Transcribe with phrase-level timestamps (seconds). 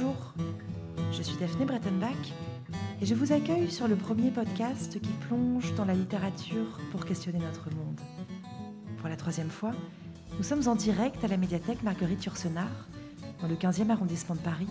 [0.00, 0.32] Bonjour,
[1.10, 2.12] je suis Daphné Brettenbach
[3.00, 7.40] et je vous accueille sur le premier podcast qui plonge dans la littérature pour questionner
[7.40, 8.00] notre monde.
[8.98, 9.72] Pour la troisième fois,
[10.36, 12.68] nous sommes en direct à la médiathèque Marguerite Yourcenar,
[13.40, 14.68] dans le 15e arrondissement de Paris,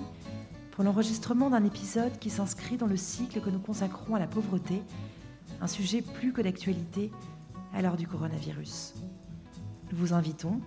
[0.72, 4.82] pour l'enregistrement d'un épisode qui s'inscrit dans le cycle que nous consacrons à la pauvreté,
[5.60, 7.12] un sujet plus que d'actualité
[7.74, 8.94] à l'heure du coronavirus.
[9.92, 10.62] Nous vous invitons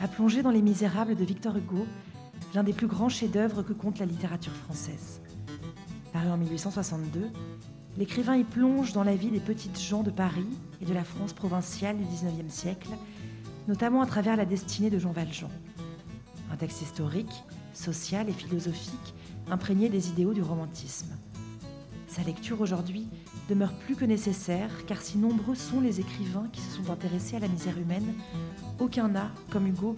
[0.00, 1.86] à plonger dans Les Misérables de Victor Hugo,
[2.54, 5.20] l'un des plus grands chefs-d'œuvre que compte la littérature française.
[6.12, 7.30] Paru en 1862,
[7.96, 10.48] l'écrivain y plonge dans la vie des petites gens de Paris
[10.80, 12.90] et de la France provinciale du XIXe siècle,
[13.68, 15.50] notamment à travers la destinée de Jean Valjean.
[16.50, 19.14] Un texte historique, social et philosophique
[19.50, 21.16] imprégné des idéaux du romantisme.
[22.06, 23.08] Sa lecture aujourd'hui
[23.48, 27.40] demeure plus que nécessaire, car si nombreux sont les écrivains qui se sont intéressés à
[27.40, 28.14] la misère humaine,
[28.78, 29.96] aucun n'a, comme Hugo,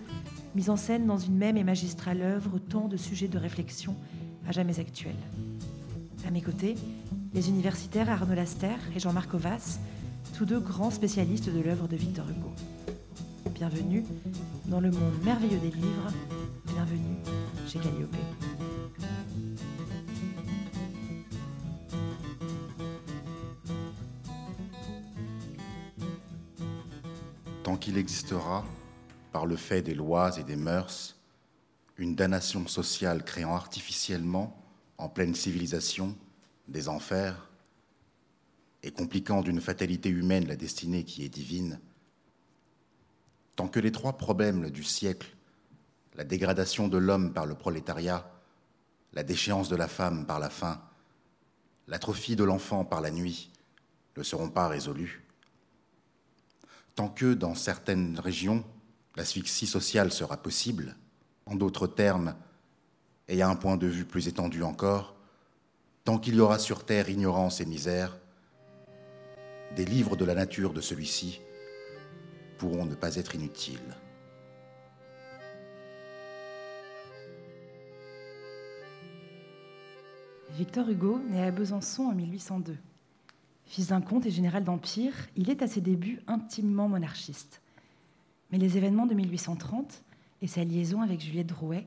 [0.55, 3.97] mis en scène dans une même et magistrale œuvre tant de sujets de réflexion
[4.47, 5.13] à jamais actuels.
[6.27, 6.77] À mes côtés,
[7.35, 9.79] les universitaires Arnaud Laster et Jean-Marc Ovas,
[10.37, 12.53] tous deux grands spécialistes de l'œuvre de Victor Hugo.
[13.55, 14.05] Bienvenue
[14.67, 16.13] dans le monde merveilleux des livres,
[16.67, 17.19] bienvenue
[17.67, 18.17] chez Calliope.
[27.65, 28.63] tant qu'il existera,
[29.35, 31.17] par le fait des lois et des mœurs,
[31.97, 34.57] une damnation sociale créant artificiellement,
[34.97, 36.17] en pleine civilisation,
[36.69, 37.51] des enfers,
[38.85, 41.81] et compliquant d'une fatalité humaine la destinée qui est divine,
[43.57, 45.35] tant que les trois problèmes du siècle,
[46.15, 48.31] la dégradation de l'homme par le prolétariat,
[49.15, 50.81] la déchéance de la femme par la faim,
[51.89, 53.51] l'atrophie de l'enfant par la nuit,
[54.17, 55.25] ne seront pas résolus,
[56.95, 58.65] tant que dans certaines régions,
[59.17, 60.97] l'asphyxie sociale sera possible,
[61.47, 62.35] en d'autres termes,
[63.29, 65.15] et à un point de vue plus étendu encore,
[66.05, 68.17] tant qu'il y aura sur Terre ignorance et misère,
[69.77, 71.41] des livres de la nature de celui-ci
[72.59, 73.97] pourront ne pas être inutiles.
[80.51, 82.77] Victor Hugo naît à Besançon en 1802.
[83.67, 87.61] Fils d'un comte et général d'Empire, il est à ses débuts intimement monarchiste.
[88.51, 90.03] Mais les événements de 1830
[90.43, 91.87] et sa liaison avec Juliette Drouet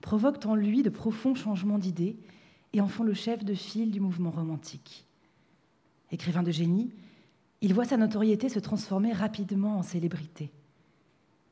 [0.00, 2.16] provoquent en lui de profonds changements d'idées
[2.72, 5.06] et en font le chef de file du mouvement romantique.
[6.10, 6.90] Écrivain de génie,
[7.60, 10.50] il voit sa notoriété se transformer rapidement en célébrité.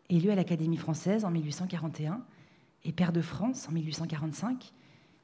[0.09, 2.21] Élu à l'Académie française en 1841
[2.85, 4.73] et père de France en 1845,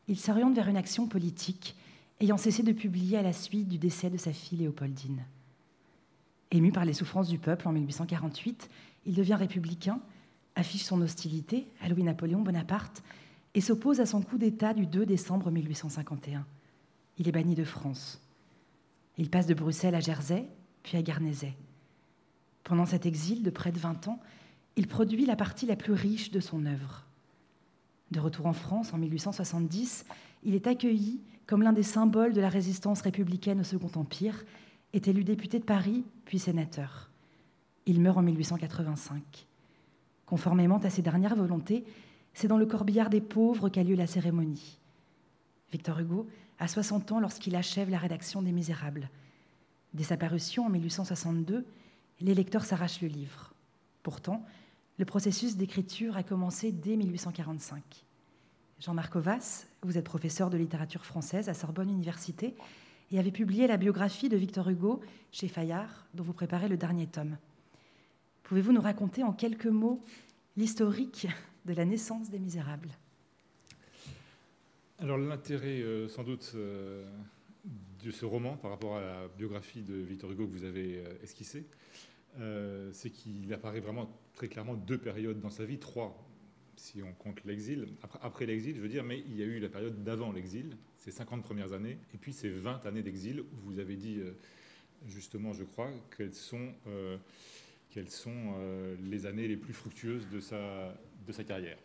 [0.08, 1.74] il s'oriente vers une action politique
[2.20, 5.24] ayant cessé de publier à la suite du décès de sa fille Léopoldine.
[6.52, 8.70] Ému par les souffrances du peuple en 1848,
[9.06, 10.00] il devient républicain,
[10.54, 13.02] affiche son hostilité à Louis-Napoléon Bonaparte
[13.54, 16.44] et s'oppose à son coup d'État du 2 décembre 1851.
[17.18, 18.20] Il est banni de France.
[19.16, 20.46] Il passe de Bruxelles à Jersey,
[20.82, 21.54] puis à Guernesey.
[22.64, 24.20] Pendant cet exil de près de 20 ans,
[24.76, 27.04] il produit la partie la plus riche de son œuvre.
[28.10, 30.04] De retour en France en 1870,
[30.44, 34.44] il est accueilli comme l'un des symboles de la résistance républicaine au Second Empire,
[34.92, 37.10] est élu député de Paris, puis sénateur.
[37.86, 39.46] Il meurt en 1885.
[40.26, 41.84] Conformément à ses dernières volontés,
[42.34, 44.78] c'est dans le corbillard des pauvres qu'a lieu la cérémonie.
[45.72, 46.26] Victor Hugo
[46.58, 49.08] a 60 ans lorsqu'il achève la rédaction des Misérables.
[49.94, 51.64] Dès sa parution en 1862,
[52.20, 53.52] les lecteurs s'arrachent le livre.
[54.02, 54.44] Pourtant,
[54.98, 57.82] le processus d'écriture a commencé dès 1845.
[58.80, 62.54] Jean-Marc Ovas, vous êtes professeur de littérature française à Sorbonne Université
[63.10, 65.00] et avez publié la biographie de Victor Hugo
[65.32, 67.36] chez Fayard, dont vous préparez le dernier tome.
[68.46, 70.04] Pouvez-vous nous raconter en quelques mots
[70.56, 71.26] l'historique
[71.64, 72.90] de la naissance des Misérables?
[75.00, 77.04] Alors l'intérêt, euh, sans doute, euh,
[78.04, 81.24] de ce roman par rapport à la biographie de Victor Hugo que vous avez euh,
[81.24, 81.66] esquissée,
[82.92, 86.22] c'est qu'il apparaît vraiment très clairement deux périodes dans sa vie, trois
[86.76, 87.88] si on compte l'exil,
[88.20, 91.10] après, l'exil, je veux dire, mais il y a eu la période d'avant l'exil, ces
[91.10, 94.20] 50 premières années, et puis ces 20 années d'exil, où vous avez dit,
[95.06, 96.74] justement, je crois, qu'elles sont,
[98.10, 100.94] sont euh, les années les plus fructueuses de sa,
[101.26, 101.78] de sa carrière.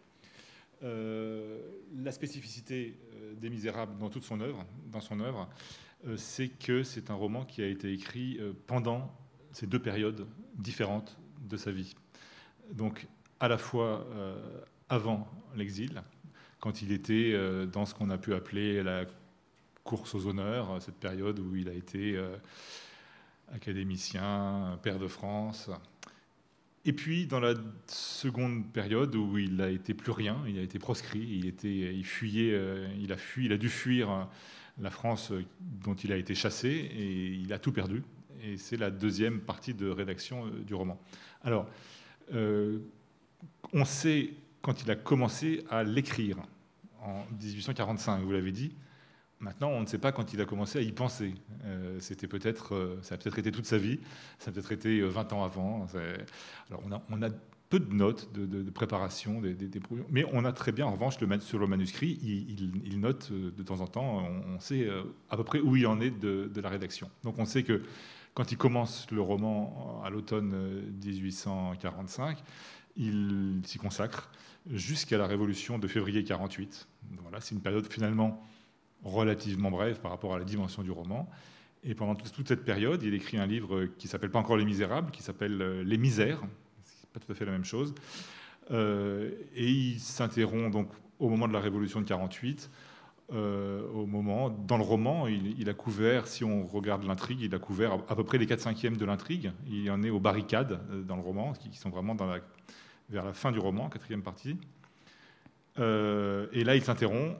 [0.81, 2.97] la spécificité
[3.39, 5.47] des Misérables dans toute son œuvre, dans son œuvre,
[6.17, 9.15] c'est que c'est un roman qui a été écrit pendant
[9.51, 10.25] ces deux périodes
[10.55, 11.17] différentes
[11.47, 11.95] de sa vie.
[12.73, 13.07] Donc,
[13.39, 14.07] à la fois
[14.89, 16.01] avant l'exil,
[16.61, 19.05] quand il était euh, dans ce qu'on a pu appeler la
[19.83, 22.37] course aux honneurs, cette période où il a été euh,
[23.53, 25.69] académicien, père de France.
[26.83, 27.53] Et puis, dans la
[27.87, 32.05] seconde période où il a été plus rien, il a été proscrit, il, était, il
[32.05, 32.57] fuyait,
[33.17, 34.27] fui, il a dû fuir
[34.79, 38.03] la France dont il a été chassé et il a tout perdu.
[38.43, 40.99] Et c'est la deuxième partie de rédaction du roman.
[41.43, 41.67] Alors,
[42.31, 46.37] on sait quand il a commencé à l'écrire
[47.01, 48.71] en 1845, vous l'avez dit.
[49.41, 51.33] Maintenant, on ne sait pas quand il a commencé à y penser.
[51.65, 53.99] Euh, c'était peut-être, euh, ça a peut-être été toute sa vie,
[54.37, 55.87] ça a peut-être été 20 euh, ans avant.
[56.69, 57.29] Alors, on a,
[57.69, 59.55] peu de notes de, préparation, des,
[60.09, 63.79] mais on a très bien, en revanche, le, sur le manuscrit, il, note de temps
[63.79, 64.89] en temps, on, sait
[65.29, 67.09] à peu près où il en est de, la rédaction.
[67.23, 67.81] Donc, on sait que
[68.33, 70.53] quand il commence le roman à l'automne
[71.01, 72.43] 1845,
[72.97, 74.29] il s'y consacre
[74.69, 76.89] jusqu'à la révolution de février 48.
[77.21, 78.45] Voilà, c'est une période finalement
[79.03, 81.29] relativement brève par rapport à la dimension du roman.
[81.83, 85.11] Et pendant toute cette période, il écrit un livre qui s'appelle pas encore Les Misérables,
[85.11, 86.41] qui s'appelle euh, Les Misères,
[86.83, 87.95] c'est pas tout à fait la même chose.
[88.69, 92.69] Euh, et il s'interrompt donc au moment de la Révolution de 48.
[93.33, 97.59] Euh, au moment, dans le roman, il, a couvert, si on regarde l'intrigue, il a
[97.59, 99.51] couvert à, peu près les 4 cinquièmes de l'intrigue.
[99.67, 102.39] Il en est aux barricades dans le roman, qui, sont vraiment dans la,
[103.09, 104.57] vers la fin du roman, quatrième partie.
[105.77, 107.37] et là, il s'interrompt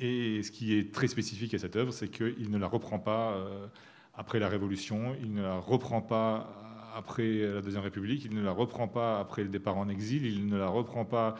[0.00, 3.32] et ce qui est très spécifique à cette œuvre, c'est qu'il ne la reprend pas
[3.32, 3.66] euh,
[4.14, 6.52] après la Révolution, il ne la reprend pas
[6.94, 10.46] après la Deuxième République, il ne la reprend pas après le départ en exil, il
[10.46, 11.36] ne la reprend pas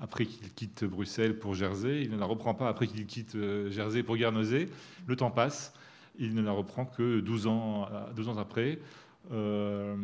[0.00, 3.70] après qu'il quitte Bruxelles pour Jersey, il ne la reprend pas après qu'il quitte euh,
[3.70, 4.66] Jersey pour Guernesey.
[5.06, 5.74] Le temps passe,
[6.18, 8.78] il ne la reprend que 12 ans, 12 ans après.
[9.32, 9.94] Euh,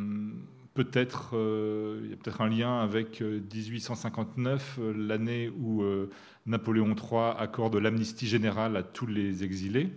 [0.76, 5.82] peut-être, il y a peut-être un lien avec 1859, l'année où
[6.46, 9.90] Napoléon III accorde l'amnistie générale à tous les exilés.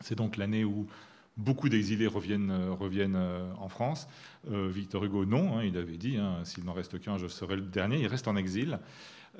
[0.00, 0.86] C'est donc l'année où
[1.36, 4.08] beaucoup d'exilés reviennent, euh, reviennent euh, en France.
[4.50, 7.56] Euh, Victor Hugo, non, hein, il avait dit, hein, s'il n'en reste qu'un, je serai
[7.56, 8.00] le dernier.
[8.00, 8.78] Il reste en exil,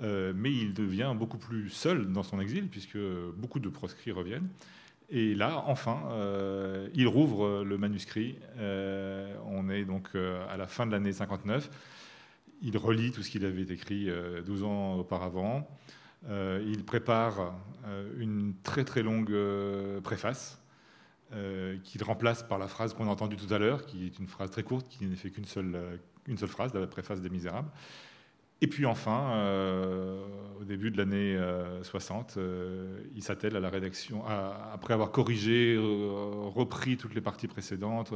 [0.03, 2.97] mais il devient beaucoup plus seul dans son exil, puisque
[3.37, 4.49] beaucoup de proscrits reviennent.
[5.11, 6.03] Et là, enfin,
[6.95, 8.39] il rouvre le manuscrit.
[8.59, 11.69] on est donc à la fin de l'année 59.
[12.63, 14.09] Il relit tout ce qu'il avait écrit
[14.47, 15.67] 12 ans auparavant.
[16.29, 17.55] Euh, il prépare
[17.87, 20.57] euh, une très très longue euh, préface
[21.85, 24.51] qu'il remplace par la phrase qu'on a entendue tout à l'heure, qui est une phrase
[24.51, 27.71] très courte, qui n'est fait qu'une seule, une seule phrase, la préface des Misérables.
[28.63, 29.43] Et puis enfin,
[30.61, 31.39] au début de l'année
[31.83, 32.39] 60,
[33.15, 38.13] il s'attelle à la rédaction, après avoir corrigé, repris toutes les parties précédentes,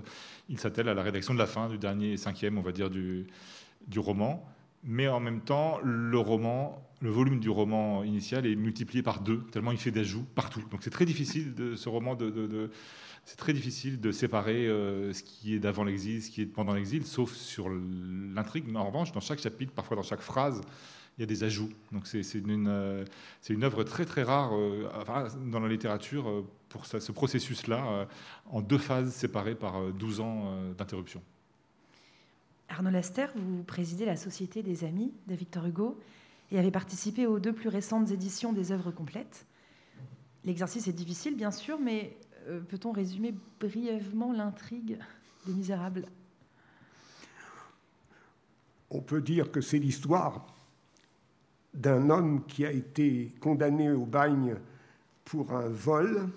[0.51, 3.27] il s'attelle à la rédaction de la fin, du dernier cinquième, on va dire, du,
[3.89, 4.47] du roman
[4.85, 9.43] mais en même temps, le roman, le volume du roman initial est multiplié par deux,
[9.51, 10.63] tellement il fait d'ajouts partout.
[10.71, 12.71] Donc c'est très difficile de ce roman de,
[13.25, 16.75] c'est très difficile de séparer euh, ce qui est d'avant l'exil, ce qui est pendant
[16.75, 18.65] l'exil, sauf sur l'intrigue.
[18.69, 20.61] Mais en revanche, dans chaque chapitre, parfois dans chaque phrase,
[21.17, 21.71] il y a des ajouts.
[21.93, 23.05] Donc c'est une, euh,
[23.49, 24.89] une œuvre très très rare euh,
[25.47, 28.09] dans la littérature pour ce processus-là,
[28.51, 31.23] en deux phases séparées par 12 ans d'interruption.
[32.69, 35.97] Arnaud Lester, vous présidez la Société des Amis de Victor Hugo
[36.51, 39.47] et avez participé aux deux plus récentes éditions des œuvres complètes.
[40.45, 42.24] L'exercice est difficile, bien sûr, mais euh,
[42.69, 44.99] peut-on résumer brièvement l'intrigue
[45.47, 46.07] des Misérables?
[48.91, 50.47] On peut dire que c'est l'histoire
[51.75, 54.57] d'un homme qui a été condamné au bagne
[55.25, 56.29] pour un vol,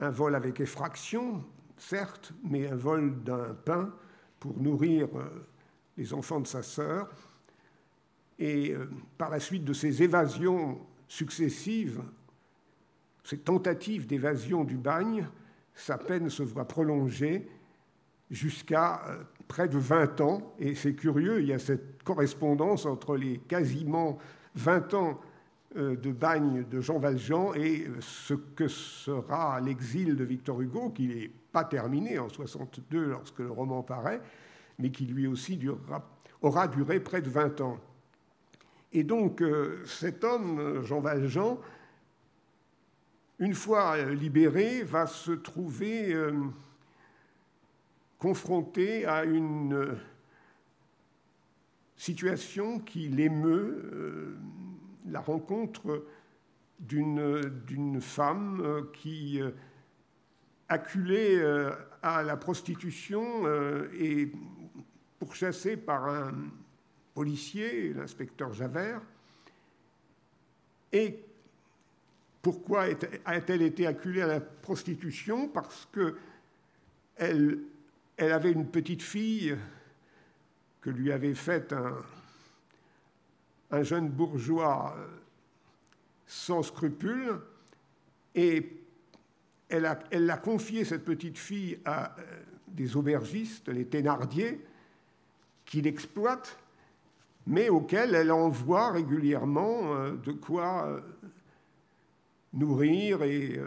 [0.00, 1.42] un vol avec effraction,
[1.78, 3.92] certes, mais un vol d'un pain
[4.38, 5.46] pour nourrir euh,
[5.96, 7.08] les enfants de sa sœur.
[8.38, 12.02] Et euh, par la suite de ces évasions successives,
[13.24, 15.26] ces tentatives d'évasion du bagne,
[15.74, 17.48] sa peine se voit prolongée
[18.30, 20.54] jusqu'à euh, près de 20 ans.
[20.58, 24.18] Et c'est curieux, il y a cette correspondance entre les quasiment
[24.54, 25.20] 20 ans
[25.74, 31.30] de bagne de Jean Valjean et ce que sera l'exil de Victor Hugo, qui n'est
[31.50, 34.20] pas terminé en 62 lorsque le roman paraît,
[34.78, 35.58] mais qui lui aussi
[36.42, 37.78] aura duré près de 20 ans.
[38.92, 41.58] Et donc euh, cet homme, Jean Valjean,
[43.42, 46.32] une fois libéré, va se trouver euh,
[48.16, 49.94] confronté à une euh,
[51.96, 54.38] situation qui l'émeut,
[55.08, 56.06] la rencontre
[56.78, 59.40] d'une femme qui
[60.68, 61.40] acculée
[62.02, 63.46] à la prostitution
[63.92, 64.32] et
[65.20, 66.32] pourchassée par un
[67.14, 69.00] policier, l'inspecteur Javert.
[70.92, 71.24] Et
[72.42, 72.86] pourquoi
[73.24, 75.48] a-t-elle été acculée à la prostitution?
[75.48, 76.16] Parce que
[77.16, 77.60] elle,
[78.18, 79.56] avait une petite fille
[80.80, 81.96] que lui avait faite un,
[83.70, 85.06] un jeune bourgeois euh,
[86.26, 87.38] sans scrupules,
[88.34, 88.76] et
[89.68, 92.22] elle a, elle a confié cette petite fille à euh,
[92.68, 94.64] des aubergistes, les Thénardier,
[95.64, 96.58] qui l'exploitent,
[97.46, 101.02] mais auxquels elle envoie régulièrement euh, de quoi
[102.52, 103.60] nourrir et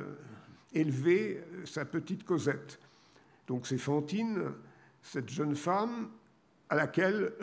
[0.73, 2.79] élever sa petite Cosette.
[3.47, 4.51] Donc c'est Fantine,
[5.01, 6.09] cette jeune femme
[6.69, 7.33] à laquelle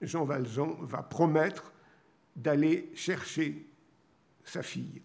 [0.00, 1.72] Jean Valjean va promettre
[2.36, 3.66] d'aller chercher
[4.44, 5.02] sa fille.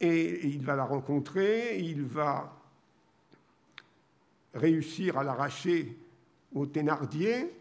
[0.00, 2.60] Et il va la rencontrer, il va
[4.54, 5.96] réussir à l'arracher
[6.54, 7.52] au Thénardier,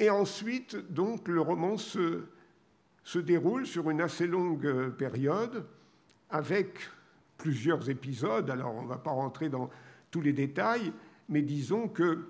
[0.00, 2.24] et ensuite, donc, le roman se,
[3.04, 5.66] se déroule sur une assez longue période,
[6.30, 6.88] avec
[7.38, 8.48] plusieurs épisodes.
[8.50, 9.70] Alors, on ne va pas rentrer dans
[10.10, 10.92] tous les détails,
[11.28, 12.26] mais disons que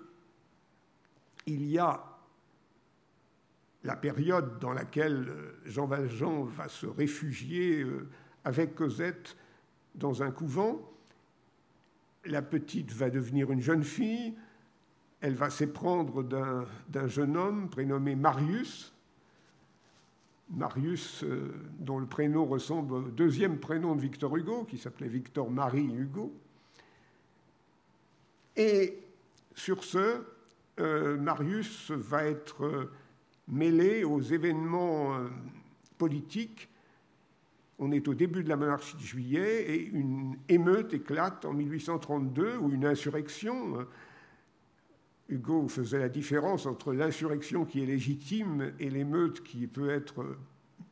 [1.47, 2.05] il y a
[3.85, 8.09] la période dans laquelle euh, Jean Valjean va se réfugier euh,
[8.45, 9.37] avec Cosette
[9.95, 10.81] dans un couvent.
[12.27, 14.35] La petite va devenir une jeune fille,
[15.23, 18.95] elle va s'éprendre d'un jeune homme prénommé Marius,
[20.51, 25.51] Marius euh, dont le prénom ressemble au deuxième prénom de Victor Hugo, qui s'appelait Victor
[25.51, 26.33] Marie Hugo.
[28.57, 28.99] Et
[29.55, 30.23] sur ce,
[30.79, 32.89] Marius va être
[33.51, 35.29] mêlé aux événements euh,
[35.99, 36.69] politiques.
[37.79, 42.57] On est au début de la monarchie de juillet et une émeute éclate en 1832
[42.59, 43.87] ou une insurrection.
[45.31, 50.37] Hugo faisait la différence entre l'insurrection qui est légitime et l'émeute qui peut être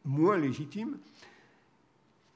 [0.05, 0.99] moins légitime.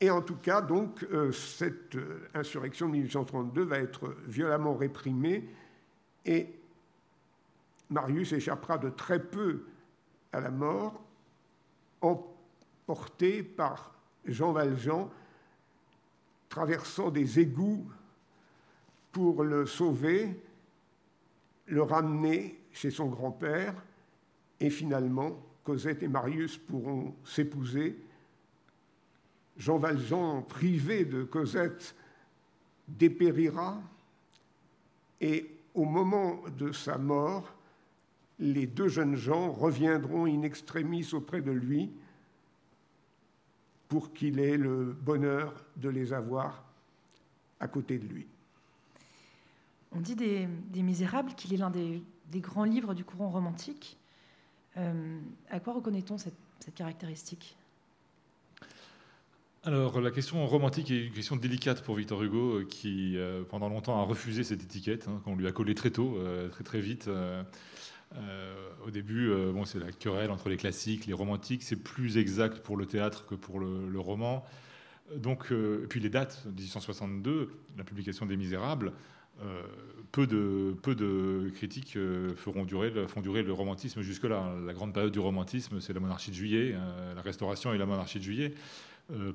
[0.01, 5.49] Et en tout cas, donc, euh, cette euh, insurrection de 1832 va être violemment réprimée
[6.25, 6.49] et
[7.89, 9.65] Marius échappera de très peu
[10.33, 11.01] à la mort,
[12.01, 13.95] emporté par
[14.25, 15.09] Jean Valjean,
[16.49, 17.87] traversant des égouts
[19.13, 20.43] pour le sauver,
[21.73, 23.75] le ramener chez son grand-père,
[24.61, 27.99] et finalement, Cosette et Marius pourront s'épouser.
[29.57, 31.95] Jean Valjean, privé de Cosette,
[32.87, 33.81] dépérira,
[35.19, 37.55] et au moment de sa mort,
[38.39, 41.91] les deux jeunes gens reviendront in extremis auprès de lui
[43.89, 46.65] pour qu'il ait le bonheur de les avoir
[47.61, 48.27] à côté de lui.
[49.95, 52.03] On dit des, Misérables qu'il est l'un des,
[52.37, 53.99] grands livres du courant romantique.
[54.77, 55.21] Euh,
[55.51, 56.35] à quoi reconnaît-on cette,
[56.75, 57.57] caractéristique?
[59.65, 63.69] Alors, la question romantique est une question délicate pour Victor Hugo, euh, qui, euh, pendant
[63.69, 66.19] longtemps, a refusé cette étiquette, hein, qu'on lui a collée très tôt,
[66.51, 67.09] très très vite.
[68.85, 71.63] Au début, bon, c'est la querelle entre les classiques, les romantiques.
[71.63, 74.45] C'est plus exact pour le théâtre que pour le, roman.
[75.17, 78.93] Donc, euh, puis les dates, 1862, la publication des Misérables,
[80.13, 81.97] peu, de, peu de critiques
[82.37, 84.55] feront durer, font durer le romantisme jusque-là.
[84.67, 86.77] La grande période du romantisme, c'est la monarchie de juillet,
[87.15, 88.55] la restauration et la monarchie de juillet.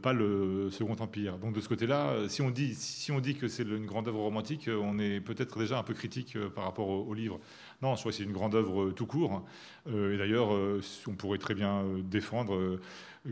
[0.01, 1.37] Pas le Second Empire.
[1.37, 4.21] Donc de ce côté-là, si on dit, si on dit que c'est une grande œuvre
[4.21, 7.39] romantique, on est peut-être déjà un peu critique par rapport au livre.
[7.81, 9.45] Non, soit c'est une grande œuvre euh, tout court.
[9.87, 12.79] Euh, et d'ailleurs, euh, on pourrait très bien défendre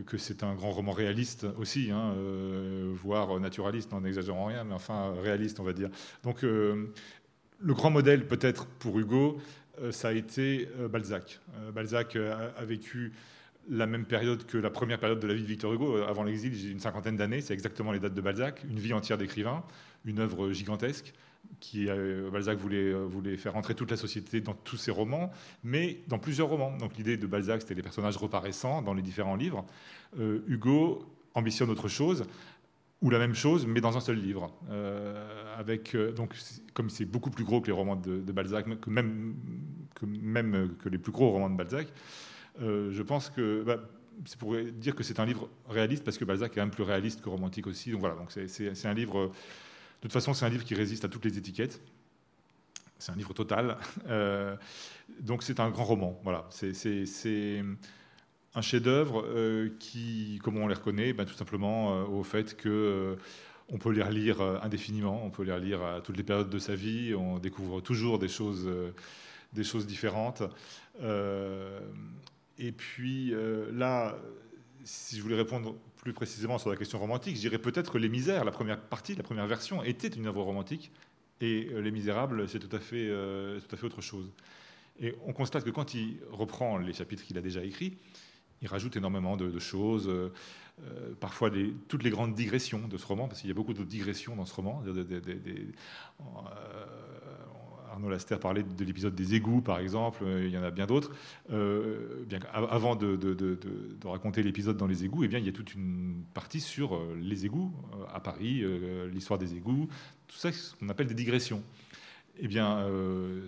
[0.06, 2.14] que c'est un grand roman réaliste aussi, hein,
[2.92, 5.88] voire naturaliste, en n'exagérant rien, mais enfin réaliste, on va dire.
[6.22, 6.92] Donc, le
[7.60, 9.38] grand modèle, peut-être pour Hugo,
[9.90, 11.40] ça a été Balzac.
[11.74, 13.14] Balzac a, vécu
[13.68, 15.96] la même période que la première période de la vie de Victor Hugo.
[16.02, 19.18] Avant l'exil, j'ai une cinquantaine d'années, c'est exactement les dates de Balzac, une vie entière
[19.18, 19.64] d'écrivain,
[20.04, 21.12] une œuvre gigantesque
[21.60, 25.30] qui euh, Balzac voulait, euh, voulait faire entrer toute la société dans tous ses romans,
[25.64, 26.76] mais dans plusieurs romans.
[26.76, 29.64] Donc l'idée de Balzac, c'était les personnages reparaissants dans les différents livres.
[30.18, 31.04] Euh, Hugo
[31.34, 32.24] ambitionne autre chose,
[33.02, 34.50] ou la même chose, mais dans un seul livre.
[35.58, 36.34] avec, donc,
[36.72, 39.34] comme c'est beaucoup plus gros que les romans de, Balzac, que même,
[39.94, 41.88] que même que les plus gros romans de Balzac,
[42.60, 43.62] je pense que...
[43.62, 43.78] Bah,
[44.24, 47.20] c'est pour dire que c'est un livre réaliste parce que Balzac est même plus réaliste
[47.20, 47.90] que romantique aussi.
[47.90, 49.30] Donc voilà, donc c'est un livre
[49.96, 51.80] de toute façon, c'est un livre qui résiste à toutes les étiquettes.
[52.98, 53.76] C'est un livre total.
[54.08, 54.56] Euh,
[55.20, 56.20] donc c'est un grand roman.
[56.22, 56.46] Voilà.
[56.50, 57.64] C'est
[58.54, 63.16] un chef-d'œuvre euh, qui, comment on les reconnaît ben, Tout simplement euh, au fait que
[63.68, 66.76] on peut les relire indéfiniment, on peut les relire à toutes les périodes de sa
[66.76, 68.70] vie, on découvre toujours des choses,
[69.52, 70.44] des choses différentes.
[72.58, 73.32] Et puis
[73.72, 74.16] là,
[74.84, 78.08] si je voulais répondre plus précisément sur la question romantique, je dirais peut-être que Les
[78.08, 80.92] Misères, la première partie, la première version, était une œuvre romantique,
[81.40, 84.30] et euh, Les Misérables, c'est tout, à fait, euh, tout à fait autre chose.
[85.00, 87.98] Et on constate que quand il reprend les chapitres qu'il a déjà écrits,
[88.62, 90.32] il rajoute énormément de, choses, euh,
[90.82, 91.50] euh, parfois
[91.88, 94.46] toutes les grandes digressions de ce roman, parce qu'il y a beaucoup de digressions dans
[94.46, 94.82] ce roman.
[97.90, 100.86] Arnaud Laster parlait de l'épisode des égouts, par exemple, euh, il y en a bien
[100.86, 101.10] d'autres.
[101.50, 103.58] Euh, avant de,
[104.04, 107.16] raconter l'épisode dans les égouts, eh bien, il y a toute une partie sur euh,
[107.20, 107.72] les égouts
[108.12, 108.64] à Paris,
[109.12, 109.88] l'histoire des égouts,
[110.26, 111.62] tout ça, ce qu'on appelle des digressions.
[112.38, 112.86] Eh bien,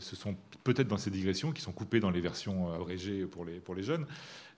[0.00, 3.82] ce sont peut-être dans ces digressions qui sont coupées dans les versions abrégées pour les
[3.82, 4.06] jeunes,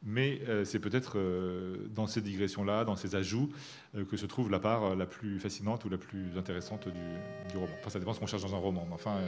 [0.03, 3.51] mais euh, c'est peut-être euh, dans ces digressions-là, dans ces ajouts,
[3.95, 7.73] euh, que se trouve la part la plus fascinante ou la plus intéressante du, roman.
[7.81, 9.19] Enfin, ça dépend ce qu'on cherche dans un roman, mais enfin,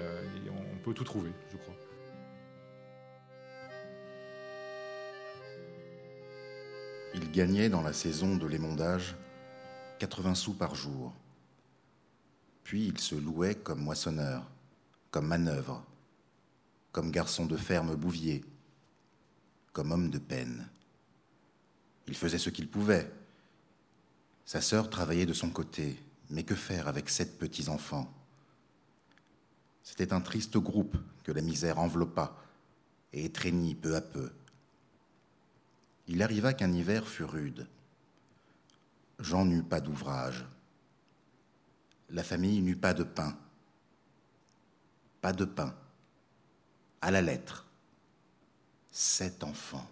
[0.49, 1.75] on peut tout trouver, je crois.
[7.15, 9.15] Il gagnait dans la saison de l'émondage
[9.99, 11.13] 80 sous par jour.
[12.65, 14.49] Puis il se louait comme moissonneur,
[15.11, 15.85] comme manœuvre,
[16.93, 18.43] comme garçon de ferme bouvier,
[19.73, 20.69] comme homme de peine.
[22.07, 23.11] Il faisait ce qu'il pouvait.
[24.45, 25.99] Sa sœur travaillait de son côté,
[26.31, 28.13] mais que faire avec sept petits-enfants?
[29.83, 32.37] C'était un triste groupe que la misère enveloppa
[33.13, 34.31] et étreignit peu à peu.
[36.09, 37.67] Il arriva qu'un hiver fut rude.
[39.19, 40.45] Jean n'eut pas d'ouvrage.
[42.11, 43.37] La famille n'eut pas de pain.
[45.21, 45.75] Pas de pain.
[47.01, 47.67] À la lettre
[48.93, 49.89] sept enfants.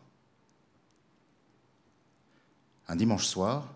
[2.87, 3.66] Un dimanche soir,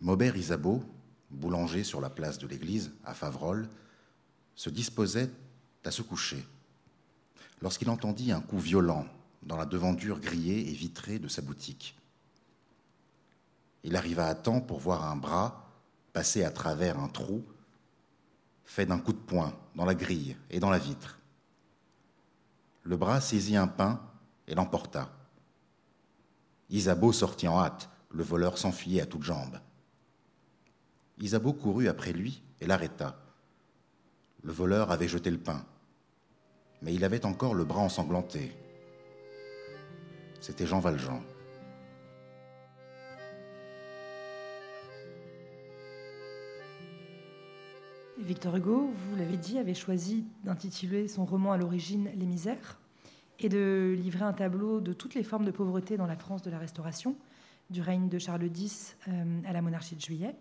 [0.00, 0.84] Maubert Isabeau,
[1.30, 3.68] boulanger sur la place de l'église à Favrolles,
[4.54, 5.30] se disposait
[5.84, 6.44] à se coucher
[7.62, 9.06] lorsqu'il entendit un coup violent
[9.42, 11.96] dans la devanture grillée et vitrée de sa boutique.
[13.84, 15.70] Il arriva à temps pour voir un bras
[16.12, 17.42] passer à travers un trou
[18.64, 21.18] fait d'un coup de poing dans la grille et dans la vitre.
[22.82, 24.00] Le bras saisit un pain
[24.46, 25.10] et l'emporta.
[26.70, 29.60] Isabeau sortit en hâte, le voleur s'enfuyait à toutes jambes.
[31.18, 33.16] Isabeau courut après lui et l'arrêta.
[34.42, 35.64] Le voleur avait jeté le pain,
[36.80, 38.52] mais il avait encore le bras ensanglanté.
[40.40, 41.22] C'était Jean Valjean.
[48.24, 52.78] Victor Hugo, vous l'avez dit, avait choisi d'intituler son roman à l'origine Les Misères
[53.40, 56.50] et de livrer un tableau de toutes les formes de pauvreté dans la France de
[56.50, 57.16] la Restauration,
[57.70, 60.36] du règne de Charles X euh, à la monarchie de Juillet.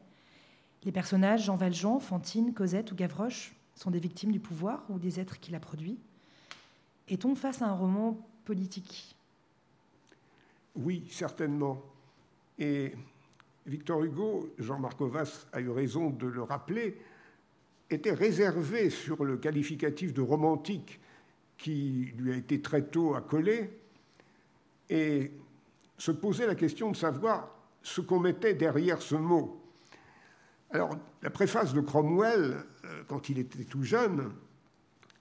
[0.84, 5.20] Les personnages, Jean Valjean, Fantine, Cosette ou Gavroche, sont des victimes du pouvoir ou des
[5.20, 5.98] êtres qui l'a produit.
[7.08, 9.15] Est-on face à un roman politique?
[10.76, 11.82] Oui, certainement.
[12.60, 12.94] Et
[13.65, 16.98] Victor Hugo, Jean-Marc Ovas a eu raison de le rappeler,
[17.91, 20.99] était réservé sur le qualificatif de romantique
[21.58, 23.69] qui lui a été très tôt accolé
[24.89, 25.32] et
[25.97, 29.62] se posait la question de savoir ce qu'on mettait derrière ce mot.
[30.71, 34.32] Alors, la préface de Cromwell, euh, quand il était tout jeune,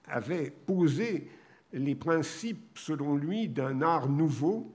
[0.05, 1.29] avait posé
[1.73, 4.71] les principes, selon lui, d'un art nouveau,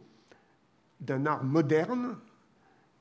[1.00, 2.18] d'un art moderne,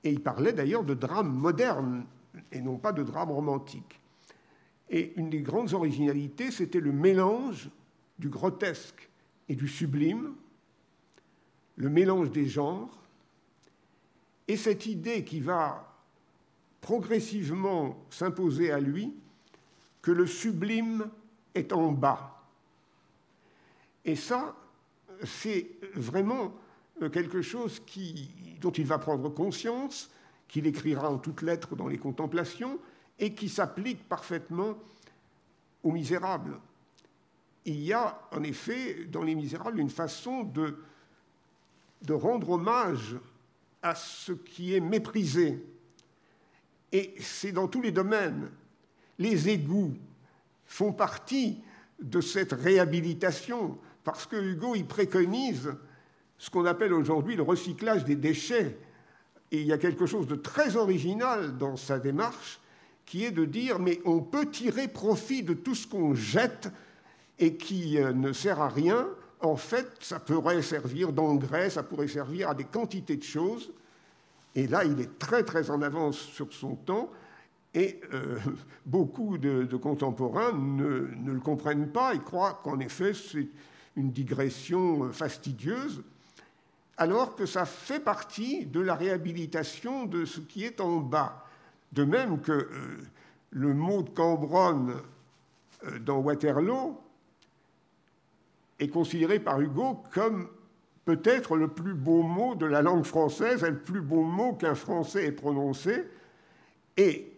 [0.03, 2.05] et il parlait d'ailleurs de drame moderne
[2.51, 3.99] et non pas de drame romantique.
[4.89, 7.69] Et une des grandes originalités, c'était le mélange
[8.19, 9.10] du grotesque
[9.50, 10.36] et du sublime,
[11.76, 13.04] le mélange des genres,
[14.48, 15.91] et cette idée qui va
[16.82, 19.13] progressivement s'imposer à lui,
[20.02, 21.10] que le sublime
[21.56, 22.43] est en bas.
[24.06, 24.56] Et ça,
[25.24, 26.54] c'est vraiment
[27.12, 27.82] quelque chose
[28.62, 30.12] dont il va prendre conscience,
[30.48, 32.80] qu'il écrira en toutes lettres dans les contemplations,
[33.19, 34.75] et qui s'applique parfaitement
[35.84, 36.60] aux misérables
[37.65, 40.78] il y a en effet dans Les Misérables une façon de,
[42.10, 43.17] rendre hommage
[43.82, 45.63] à ce qui est méprisé.
[46.91, 48.51] Et c'est dans tous les domaines.
[49.17, 49.95] Les égouts
[50.65, 51.62] font partie
[51.99, 55.73] de cette réhabilitation, parce que Hugo y préconise
[56.38, 58.78] ce qu'on appelle aujourd'hui le recyclage des déchets.
[59.51, 62.60] Et il y a quelque chose de très original dans sa démarche,
[63.06, 66.70] qui est de dire, mais on peut tirer profit de tout ce qu'on jette
[67.39, 69.08] et qui euh, ne sert à rien,
[69.41, 73.72] en fait, ça pourrait servir d'engrais, ça pourrait servir à des quantités de choses.
[74.56, 77.12] Et là, il est très très en avance sur son temps.
[77.74, 78.39] Et euh,
[78.86, 83.48] beaucoup de, contemporains ne, ne, le comprennent pas et croient qu'en effet, c'est
[83.96, 86.04] une digression fastidieuse,
[86.98, 91.44] alors que ça fait partie de la réhabilitation de ce qui est en bas.
[91.95, 92.67] De même que euh,
[93.51, 94.95] le mot de Cambronne
[96.01, 96.99] dans Waterloo
[98.79, 100.49] est considéré par Hugo comme
[101.05, 105.25] peut-être le plus beau mot de la langue française, le plus beau mot qu'un Français
[105.25, 106.05] ait prononcé,
[106.97, 107.31] et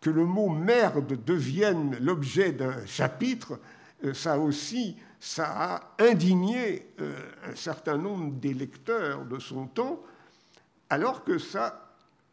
[0.00, 3.60] que le mot merde devienne l'objet d'un chapitre,
[4.04, 7.12] euh, ça aussi, ça a indigné euh,
[7.44, 10.02] un certain nombre des lecteurs de son temps,
[10.88, 11.89] alors que ça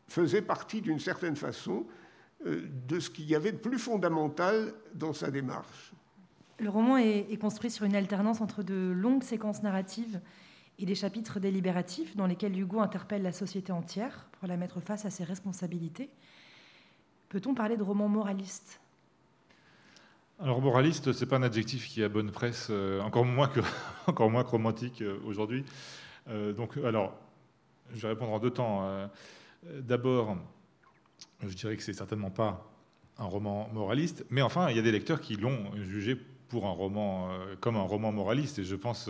[0.08, 1.86] faisait partie d'une certaine façon
[2.46, 5.94] euh, de ce qu'il y avait de plus fondamental dans sa démarche.
[6.60, 10.20] Le roman est, construit sur une alternance entre de longues séquences narratives
[10.80, 15.06] et des chapitres délibératifs dans lesquels Hugo interpelle la société entière pour la mettre face
[15.06, 16.10] à ses responsabilités.
[17.30, 18.80] Peut-on parler de roman moraliste?
[20.40, 23.60] Alors moraliste, c'est pas un adjectif qui a bonne presse, euh, encore moins que
[24.08, 25.66] encore moins romantique euh, aujourd'hui.
[26.28, 27.16] Euh, donc alors,
[27.94, 28.88] je vais répondre en deux temps.
[29.64, 30.38] D'abord,
[31.46, 32.72] je dirais que c'est certainement pas
[33.18, 36.72] un roman moraliste, mais enfin, il y a des lecteurs qui l'ont jugé pour un
[36.72, 39.10] roman comme un roman moraliste, et je pense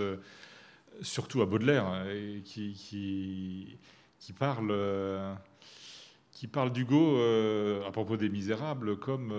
[1.01, 2.05] surtout à Baudelaire,
[2.45, 3.77] qui
[4.37, 4.73] parle
[6.31, 7.17] qui parle d'Hugo
[7.85, 9.33] à propos des Misérables comme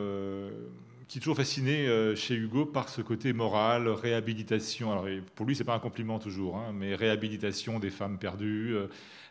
[1.08, 4.92] qui est toujours fasciné euh, chez Hugo par ce côté moral, réhabilitation.
[4.92, 8.76] Alors, pour lui, c'est pas un compliment toujours, hein, mais réhabilitation des femmes perdues.
[8.76, 8.88] Euh,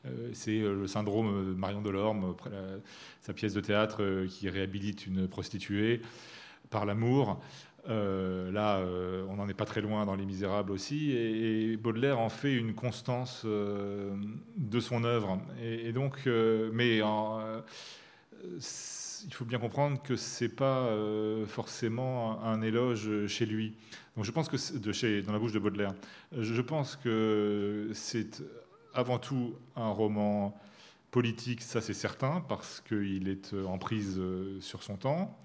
[0.07, 2.35] euh, c'est le syndrome de Marion Delorme,
[3.21, 6.01] sa pièce de théâtre qui réhabilite une prostituée
[6.69, 7.41] par l'amour.
[7.87, 8.81] là,
[9.29, 12.73] on n'en est pas très loin dans Les Misérables aussi, et, Baudelaire en fait une
[12.73, 15.41] constance de son œuvre.
[15.61, 16.29] Et, donc,
[16.71, 17.41] mais en,
[19.25, 23.73] il faut bien comprendre que c'est pas euh, forcément un éloge chez lui.
[24.15, 25.93] Donc je pense que de chez, dans la bouche de Baudelaire,
[26.38, 28.43] je pense que c'est
[28.93, 30.60] avant tout un roman
[31.12, 35.38] politique, ça c'est certain, parce qu'il est en prise euh, sur son temps,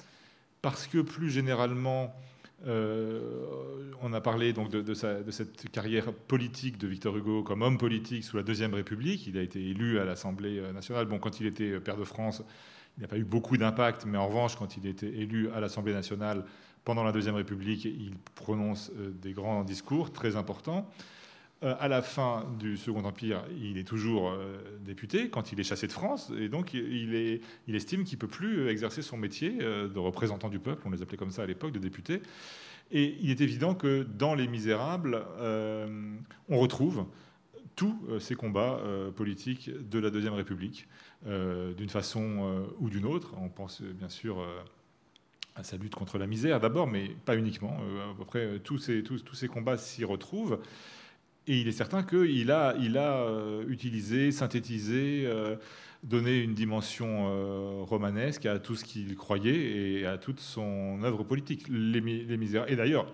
[0.60, 2.14] parce que plus généralement,
[2.66, 7.78] euh, on a parlé donc de, de, cette carrière politique de Victor Hugo comme homme
[7.78, 9.26] politique sous la Deuxième République.
[9.26, 11.06] Il a été élu à l'Assemblée nationale.
[11.06, 12.42] Bon, quand il était père de France,
[12.96, 15.92] il n'a pas eu beaucoup d'impact, mais en revanche, quand il était élu à l'Assemblée
[15.92, 16.44] nationale
[16.84, 20.90] pendant la Deuxième République, il prononce euh, des grands discours très importants.
[21.62, 25.64] Euh, à la fin du Second Empire, il est toujours euh, député quand il est
[25.64, 29.16] chassé de France, et donc il, est, il estime qu'il ne peut plus exercer son
[29.16, 32.20] métier de représentant du peuple, on les appelait comme ça à l'époque, de député.
[32.90, 35.24] Et il est évident que dans Les Misérables,
[36.48, 37.06] on retrouve
[37.74, 38.80] tous ces combats
[39.16, 40.88] politiques de la Deuxième République.
[41.28, 43.34] Euh, d'une façon euh, ou d'une autre.
[43.40, 44.44] On pense euh, bien sûr
[45.54, 47.78] à sa lutte contre la misère d'abord, mais pas uniquement.
[48.10, 50.58] à peu près tous ces, tous, ces combats s'y retrouvent.
[51.46, 53.28] Et il est certain qu'il a, il a
[53.68, 55.28] utilisé, synthétisé,
[56.04, 61.66] donné une dimension romanesque à tout ce qu'il croyait et à toute son œuvre politique,
[61.68, 62.70] les, misérables.
[62.70, 63.12] Et d'ailleurs,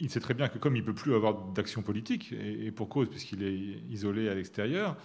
[0.00, 2.88] il sait très bien que comme il ne peut plus avoir d'action politique, et, pour
[2.88, 4.96] cause, puisqu'il est isolé à l'extérieur,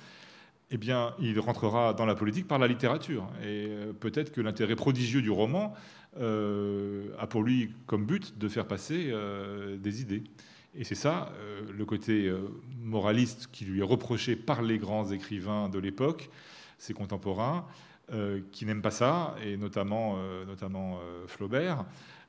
[0.71, 3.27] eh bien, il rentrera dans la politique par la littérature.
[3.41, 5.75] Et euh, peut-être que l'intérêt prodigieux du roman
[6.19, 10.23] euh, a pour lui comme but de faire passer euh, des idées.
[10.73, 11.31] Et c'est ça,
[11.73, 12.29] le côté
[12.81, 16.29] moraliste qui lui est reproché par les grands écrivains de l'époque,
[16.77, 17.65] ses contemporains,
[18.51, 21.85] qui n'aiment pas ça, et notamment, notamment Flaubert,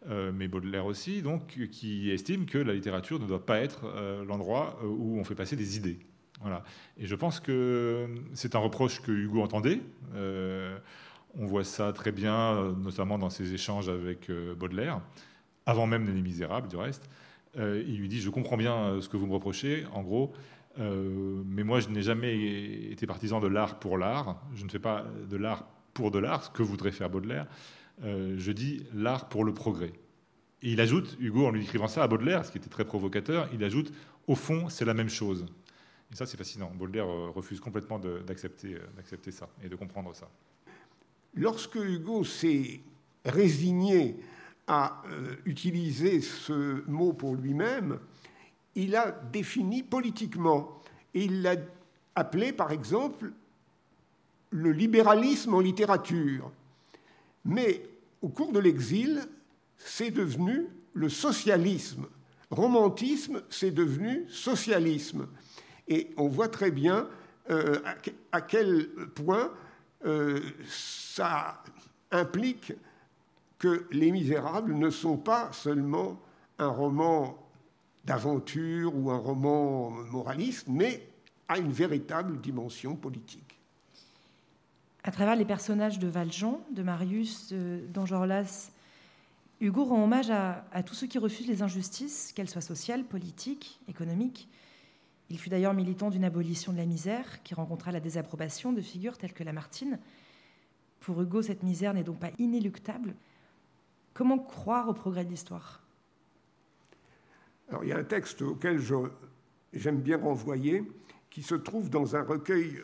[0.08, 3.86] mais Baudelaire aussi, donc, qui estiment que la littérature ne doit pas être
[4.26, 5.98] l'endroit où on fait passer des idées.
[6.40, 6.62] Voilà.
[6.98, 9.80] Et je pense que c'est un reproche que Hugo entendait.
[10.14, 10.78] Euh,
[11.38, 15.00] on voit ça très bien, notamment dans ses échanges avec euh, Baudelaire,
[15.66, 17.08] avant même Les Misérables, du reste.
[17.58, 20.32] Euh, il lui dit Je comprends bien ce que vous me reprochez, en gros,
[20.78, 24.42] mais moi, je n'ai jamais été partisan de l'art pour l'art.
[24.54, 25.64] Je ne fais pas de l'art
[25.94, 27.46] pour de l'art, ce que voudrait faire Baudelaire.
[28.02, 29.92] Je dis l'art pour le progrès.
[30.62, 33.48] Et il ajoute, Hugo, en lui écrivant ça à Baudelaire, ce qui était très provocateur,
[33.52, 33.92] il ajoute
[34.26, 35.46] Au fond, c'est la même chose.
[36.12, 36.72] Et ça, c'est fascinant.
[36.74, 40.28] Baudelaire euh, refuse complètement euh, d'accepter ça et de comprendre ça.
[41.34, 42.80] Lorsque Hugo s'est
[43.24, 44.16] résigné
[44.66, 47.98] à euh, utiliser ce mot pour lui-même,
[48.74, 50.82] il a défini politiquement.
[51.14, 51.56] Et il l'a
[52.14, 53.32] appelé, par exemple,
[54.50, 56.50] le libéralisme en littérature.
[57.46, 57.82] Mais
[58.22, 59.22] au cours de l'exil,
[59.76, 62.06] c'est devenu le socialisme.
[62.50, 65.28] Romantisme, c'est devenu socialisme.
[65.88, 67.08] Et on voit très bien
[67.50, 67.80] euh,
[68.32, 69.52] à, quel point
[70.04, 71.62] euh, ça
[72.10, 72.72] implique
[73.58, 76.20] que Les Misérables ne sont pas seulement
[76.58, 77.38] un roman
[78.04, 81.08] d'aventure ou un roman moraliste, mais
[81.48, 83.45] a une véritable dimension politique.
[85.06, 88.72] À travers les personnages de Valjean, de Marius, d'Enjolras
[89.60, 93.80] Hugo rend hommage à, à tous ceux qui refusent les injustices, qu'elles soient sociales, politiques,
[93.86, 94.48] économiques.
[95.30, 99.16] Il fut d'ailleurs militant d'une abolition de la misère qui rencontra la désapprobation de figures
[99.16, 100.00] telles que Lamartine.
[100.98, 103.14] Pour Hugo, cette misère n'est donc pas inéluctable.
[104.12, 105.84] Comment croire au progrès de l'histoire?
[107.68, 108.80] Alors, il y a un texte auquel
[109.72, 110.82] j'aime bien renvoyer,
[111.30, 112.82] qui se trouve dans un recueil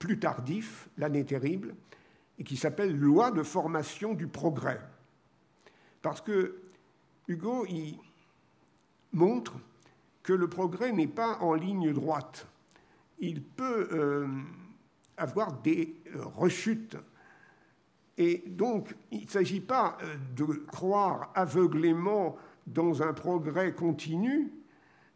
[0.00, 1.76] plus tardif, L'année terrible,
[2.38, 4.80] et qui s'appelle Loi de formation du progrès.
[6.02, 6.56] Parce que
[7.28, 7.96] Hugo y
[9.12, 9.52] montre
[10.22, 12.46] que le progrès n'est pas en ligne droite.
[13.18, 14.26] Il peut euh,
[15.18, 16.96] avoir des euh, rechutes.
[18.16, 22.36] Et donc, il ne s'agit pas euh, de croire aveuglément
[22.66, 24.52] dans un progrès continu,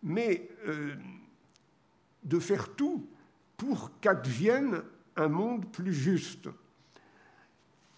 [0.02, 0.48] mais
[2.24, 3.06] de faire tout
[3.56, 4.82] pour qu'advienne
[5.16, 6.48] un monde plus juste.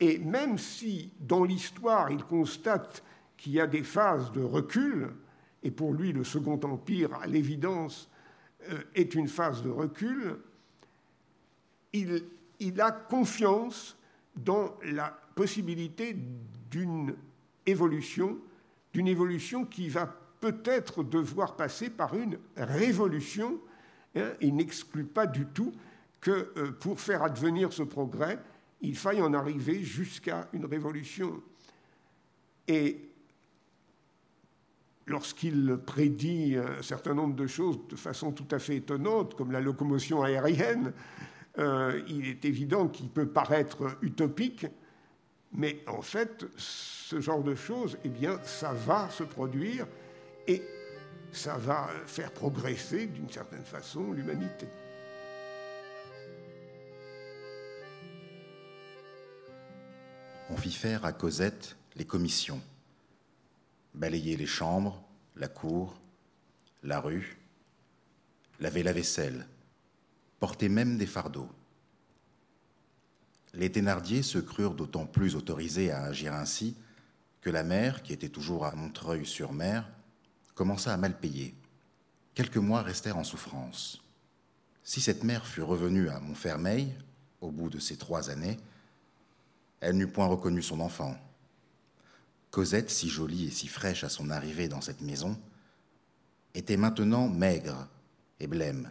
[0.00, 3.02] Et même si dans l'histoire il constate
[3.36, 5.08] qu'il y a des phases de recul,
[5.62, 8.08] et pour lui le Second Empire, à l'évidence,
[8.70, 10.36] euh, est une phase de recul,
[11.92, 12.24] il,
[12.60, 13.96] il a confiance
[14.36, 16.16] dans la possibilité
[16.70, 17.14] d'une
[17.64, 18.38] évolution,
[18.92, 20.06] d'une évolution qui va
[20.40, 23.58] peut-être devoir passer par une révolution.
[24.16, 24.32] Hein.
[24.40, 25.72] il n'exclut pas du tout
[26.20, 28.38] que euh, pour faire advenir ce progrès,
[28.80, 31.42] il faille en arriver jusqu'à une révolution.
[32.68, 33.08] Et
[35.06, 39.60] lorsqu'il prédit un certain nombre de choses de façon tout à fait étonnante, comme la
[39.60, 40.92] locomotion aérienne,
[41.58, 44.66] euh, il est évident qu'il peut paraître utopique,
[45.52, 49.86] mais en fait, ce genre de choses, eh bien, ça va se produire
[51.36, 54.66] ça va faire progresser d'une certaine façon l'humanité.
[60.50, 62.60] on fit faire à Cosette les commissions,
[63.94, 65.02] balayer les chambres,
[65.34, 66.00] la cour,
[66.82, 67.38] la rue,
[68.60, 69.46] laver la vaisselle,
[70.38, 71.50] porter même des fardeaux.
[73.54, 76.76] Les Thénardier se crurent d'autant plus autorisés à agir ainsi
[77.40, 79.90] que la mère, qui était toujours à Montreuil-sur-Mer,
[80.56, 81.54] commença à mal payer.
[82.34, 84.02] Quelques mois restèrent en souffrance.
[84.82, 86.92] Si cette mère fut revenue à Montfermeil,
[87.40, 88.58] au bout de ces trois années,
[89.80, 91.16] elle n'eût point reconnu son enfant.
[92.50, 95.38] Cosette, si jolie et si fraîche à son arrivée dans cette maison,
[96.54, 97.86] était maintenant maigre
[98.40, 98.90] et blême.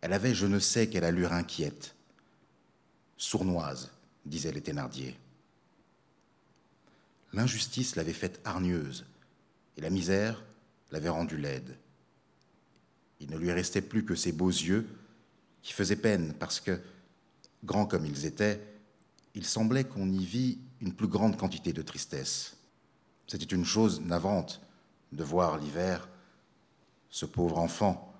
[0.00, 1.96] Elle avait je ne sais quelle allure inquiète,
[3.16, 3.90] sournoise,
[4.24, 5.18] disaient les Thénardier.
[7.32, 9.04] L'injustice l'avait faite hargneuse
[9.76, 10.42] et la misère
[10.90, 11.76] l'avait rendue laide.
[13.20, 14.88] Il ne lui restait plus que ses beaux yeux
[15.62, 16.80] qui faisaient peine parce que,
[17.64, 18.60] grands comme ils étaient,
[19.34, 22.56] il semblait qu'on y vit une plus grande quantité de tristesse.
[23.26, 24.60] C'était une chose navrante
[25.12, 26.08] de voir l'hiver
[27.10, 28.12] ce pauvre enfant,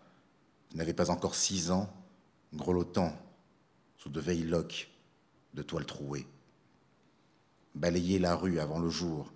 [0.69, 1.93] qui n'avait pas encore six ans,
[2.55, 3.17] grelottant
[3.97, 4.91] sous de veilles loques
[5.55, 6.27] de toile trouée.
[7.75, 9.33] Balayer la rue avant le jour,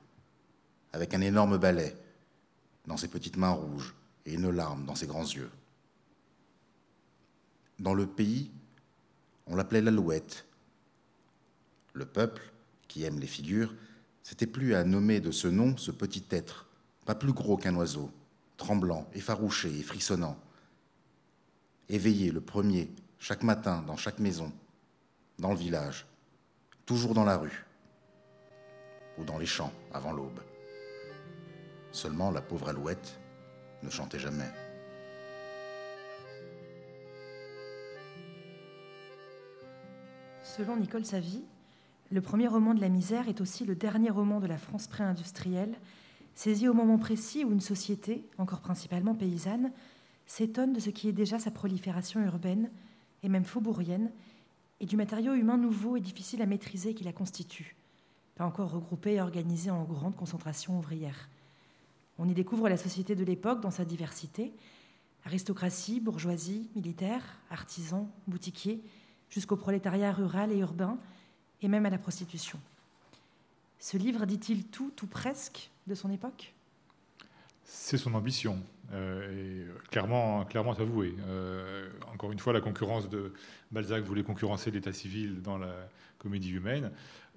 [0.92, 1.96] avec un énorme balai
[2.86, 3.94] dans ses petites mains rouges
[4.26, 5.50] et une larme dans ses grands yeux.
[7.78, 8.50] Dans le pays,
[9.46, 10.46] on l'appelait l'alouette,
[11.92, 12.42] le peuple,
[12.88, 13.74] qui aime les figures,
[14.22, 16.66] s'était plus à nommer de ce nom ce petit être,
[17.04, 18.10] pas plus gros qu'un oiseau,
[18.56, 20.38] tremblant, effarouché et frissonnant.
[21.88, 24.52] Éveillé le premier, chaque matin, dans chaque maison,
[25.38, 26.06] dans le village,
[26.86, 27.64] toujours dans la rue,
[29.18, 30.40] ou dans les champs avant l'aube.
[31.94, 33.20] Seulement la pauvre alouette
[33.84, 34.50] ne chantait jamais.
[40.42, 41.44] Selon Nicole Savy,
[42.10, 45.76] le premier roman de la misère est aussi le dernier roman de la France pré-industrielle,
[46.34, 49.70] saisi au moment précis où une société, encore principalement paysanne,
[50.26, 52.70] s'étonne de ce qui est déjà sa prolifération urbaine
[53.22, 54.10] et même faubourienne,
[54.80, 57.76] et du matériau humain nouveau et difficile à maîtriser qui la constitue,
[58.34, 61.28] pas encore regroupé et organisé en grande concentration ouvrière.
[62.18, 64.52] On y découvre la société de l'époque dans sa diversité,
[65.24, 68.80] aristocratie, bourgeoisie, militaire, artisans, boutiquiers,
[69.30, 70.98] jusqu'au prolétariat rural et urbain,
[71.62, 72.60] et même à la prostitution.
[73.78, 76.54] Ce livre dit-il tout, tout presque, de son époque?
[77.64, 81.14] C'est son ambition, euh, et clairement, clairement avoué.
[81.26, 83.32] Euh, encore une fois, la concurrence de
[83.72, 86.92] Balzac voulait concurrencer l'état civil dans la comédie humaine.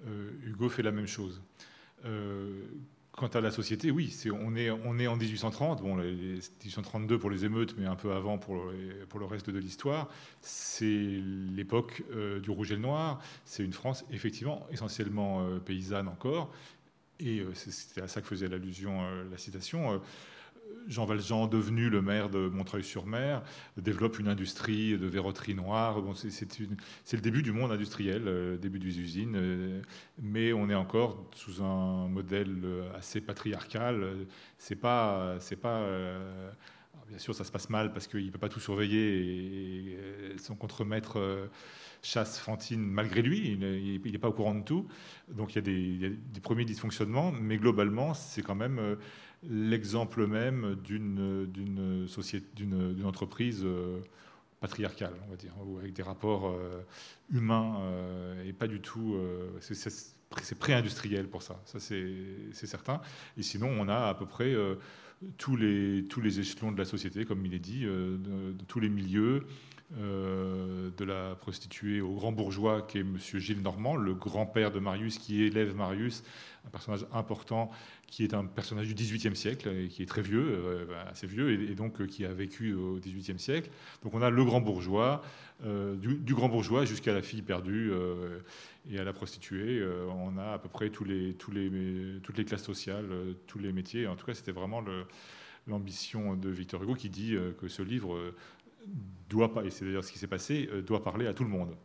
[0.06, 1.40] Euh, Hugo fait la même chose.
[3.18, 7.44] Quant à la société, oui, on, est, on est en 1830, bon, 1832 pour les
[7.44, 10.08] émeutes, mais un peu avant pour le, pour le reste de l'histoire.
[10.40, 13.20] C'est l'époque euh, du rouge et le noir.
[13.44, 16.52] C'est une France, effectivement, essentiellement euh, paysanne encore,
[17.18, 20.00] et c'était à ça que faisait allusion la citation,
[20.88, 23.42] Jean Valjean, devenu le maire de Montreuil-sur-Mer,
[23.76, 26.02] développe une industrie de verroterie noire.
[26.14, 29.82] C'est le début du monde industriel, euh, début des usines, euh,
[30.20, 34.26] mais on est encore sous un modèle euh, assez patriarcal.
[34.56, 35.86] C'est pas, c'est pas.
[37.08, 39.92] bien sûr, ça se passe mal parce qu'il ne peut pas tout surveiller
[40.32, 41.18] et, son contremaître
[42.00, 43.52] chasse Fantine malgré lui.
[43.52, 44.86] Il n'est pas au courant de tout.
[45.30, 48.96] Donc il y a des premiers dysfonctionnements, mais globalement, c'est quand même
[49.42, 51.96] l'exemple même d'une
[53.04, 54.00] entreprise euh,
[54.60, 56.80] patriarcale, on va dire, avec des rapports euh,
[57.30, 59.16] humains euh, et pas du tout.
[59.60, 63.00] c'est pré-industriel pour ça, ça c'est certain.
[63.36, 64.54] Et sinon, on a à peu près
[65.36, 67.86] tous, les, tous les échelons de la société, comme il est dit,
[68.66, 69.44] tous les milieux,
[69.90, 73.18] de la prostituée au grand bourgeois qui est M.
[73.18, 76.22] Gilles Normand, le grand-père de Marius, qui élève Marius,
[76.66, 77.70] un personnage important
[78.08, 81.70] qui est un personnage du XVIIIe siècle, et qui est très vieux, euh, assez vieux,
[81.70, 83.70] et, donc euh, qui a vécu au XVIIIe siècle.
[84.02, 85.22] Donc on a le grand bourgeois,
[85.64, 87.92] euh, du, grand bourgeois jusqu'à la fille perdue
[88.90, 89.84] et à la prostituée.
[90.08, 93.08] on a à peu près toutes les classes sociales,
[93.46, 94.06] tous les métiers.
[94.06, 94.82] En tout cas, c'était vraiment
[95.66, 98.32] l'ambition de Victor Hugo qui dit que ce livre
[99.28, 101.76] doit pas, et c'est d'ailleurs ce qui s'est passé, doit parler à tout le monde.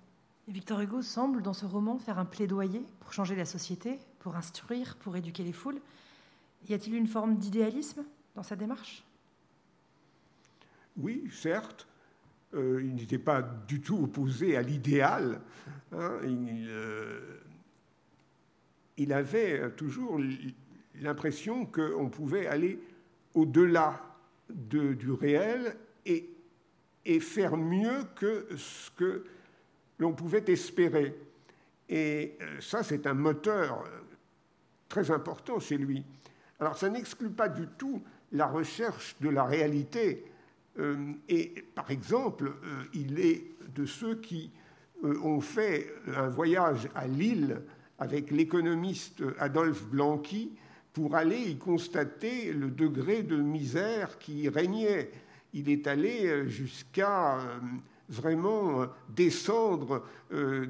[0.48, 4.98] Victor Hugo semble, dans ce roman, faire un plaidoyer pour changer la société, pour instruire,
[4.98, 5.80] pour éduquer les foules.
[6.68, 8.04] Y a-t-il une forme d'idéalisme
[8.36, 9.04] dans sa démarche?
[10.98, 11.88] Oui, certes.
[12.54, 15.42] Euh, il n'était pas du tout opposé à l'idéal.
[15.92, 16.20] Hein.
[16.24, 17.20] Euh,
[18.98, 20.20] il, avait toujours
[21.02, 22.80] l'impression qu'on pouvait aller
[23.34, 24.02] au-delà
[24.50, 26.30] du réel et,
[27.06, 29.26] et, faire mieux que ce que
[30.00, 31.16] l'on pouvait espérer.
[31.90, 33.84] Et euh, ça, c'est un moteur
[34.90, 36.06] très important chez lui.
[36.60, 40.26] Alors ça n'exclut pas du tout la recherche de la réalité.
[40.80, 43.44] Euh, et par exemple, euh, il est
[43.76, 44.52] de ceux qui
[45.04, 47.62] euh, ont fait un voyage à Lille
[48.00, 50.52] avec l'économiste Adolphe Blanqui
[50.94, 55.12] pour aller y constater le degré de misère qui régnait.
[55.54, 57.40] Il est allé jusqu'à
[58.10, 60.04] vraiment descendre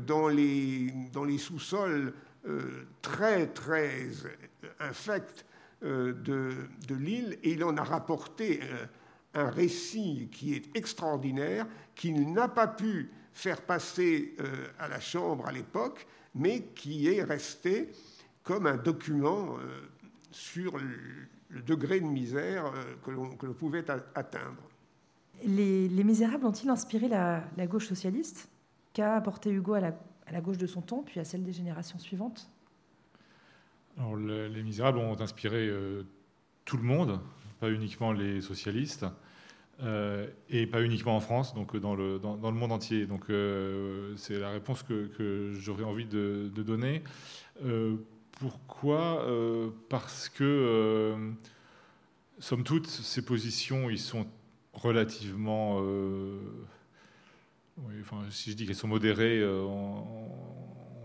[0.05, 0.91] dans les,
[1.37, 2.13] sous-sols
[3.01, 4.09] très, très
[4.79, 5.45] infects
[5.83, 6.53] euh, de,
[6.87, 8.85] de l'île et il en a rapporté euh,
[9.33, 15.45] un récit qui est extraordinaire, qu'il n'a pas pu faire passer euh, à la Chambre
[15.45, 17.89] à l'époque, mais qui est resté
[18.43, 19.57] comme un document
[20.31, 22.71] sur le, degré de misère
[23.05, 24.63] que l'on pouvait atteindre.
[25.45, 28.49] Les, Misérables ont-ils inspiré la, gauche socialiste
[28.93, 32.49] Qu'a apporté Hugo à la, gauche de son temps, puis à celle des générations suivantes?
[33.97, 36.03] Les Misérables ont inspiré euh,
[36.65, 37.19] tout le monde,
[37.59, 39.05] pas uniquement les socialistes,
[39.81, 43.07] euh, et pas uniquement en France, donc dans le, dans, monde entier.
[43.29, 47.03] Euh, c'est la réponse que, j'aurais envie de, donner.
[48.39, 49.25] pourquoi?
[49.89, 51.33] Parce que,
[52.39, 54.25] somme toute, ces positions, ils sont
[54.73, 55.77] relativement...
[58.01, 59.43] enfin, si je dis qu'elles sont modérées,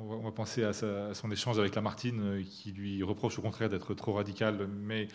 [0.09, 3.95] on va penser à, son échange avec Lamartine, euh, qui lui reproche au contraire d'être
[3.95, 5.09] trop radical, mais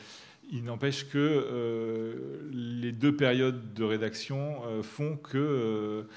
[0.52, 6.08] il n'empêche que euh, les deux périodes de rédaction euh, font que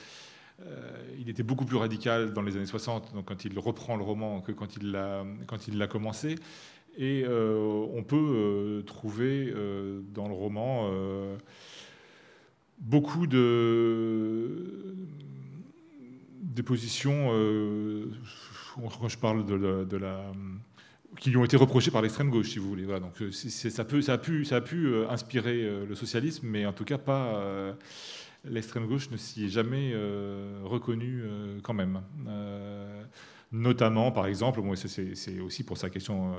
[1.19, 4.41] il était beaucoup plus radical dans les années 60, donc quand il reprend le roman,
[4.41, 6.37] que quand il l'a commencé.
[6.97, 9.53] Et on peut trouver
[10.15, 10.91] dans le roman
[12.79, 14.95] beaucoup de
[16.41, 17.31] des positions
[19.01, 20.33] quand je parle de la,
[21.19, 22.85] qui lui ont été reprochés par l'extrême gauche, si vous voulez.
[22.85, 24.19] Voilà, donc euh, ça, a
[24.61, 27.43] pu, euh, inspirer euh, le socialisme, mais en tout cas pas.
[28.45, 29.95] l'extrême gauche ne s'y est jamais
[30.65, 31.23] reconnu
[31.63, 32.01] quand même.
[33.53, 36.35] notamment, par exemple, bon, c'est aussi pour sa question,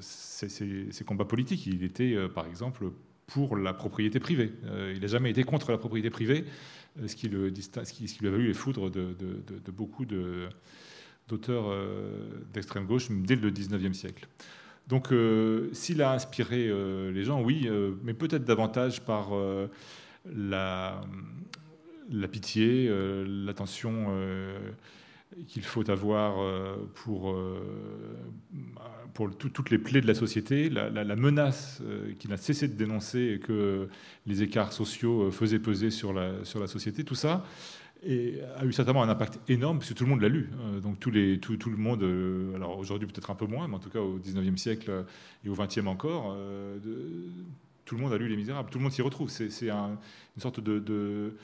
[0.00, 1.66] ses combats politiques.
[1.66, 2.90] Il était, par exemple,
[3.26, 4.52] pour la propriété privée.
[4.94, 6.44] il n'a jamais été contre la propriété privée,
[7.06, 9.14] ce qui, le, ce qui, lui a valu les foudres de,
[9.68, 14.26] beaucoup d'auteurs euh, d'extrême gauche dès le 19e siècle.
[14.88, 17.68] Donc euh, s'il a inspiré euh, les gens, oui,
[18.02, 19.30] mais peut-être davantage par
[20.26, 21.00] la,
[22.30, 22.90] pitié,
[23.26, 24.08] l'attention
[25.48, 26.36] qu'il faut avoir
[26.94, 27.36] pour,
[29.14, 31.82] pour toutes les plaies de la société, la, menace
[32.18, 33.88] qu'il a cessé de dénoncer et que
[34.26, 37.44] les écarts sociaux faisaient peser sur la, sur la société, tout ça,
[38.56, 40.50] a eu certainement un impact énorme, puisque tout le monde l'a lu.
[40.60, 43.68] Euh, donc tous les, tout, tout le monde, euh, alors aujourd'hui peut-être un peu moins,
[43.68, 45.04] mais en tout cas au 19e siècle
[45.44, 46.78] et au 20e encore, euh,
[47.84, 49.30] tout le monde a lu Les Misérables, tout le monde s'y retrouve.
[49.30, 49.98] C'est un,
[50.36, 51.34] une sorte de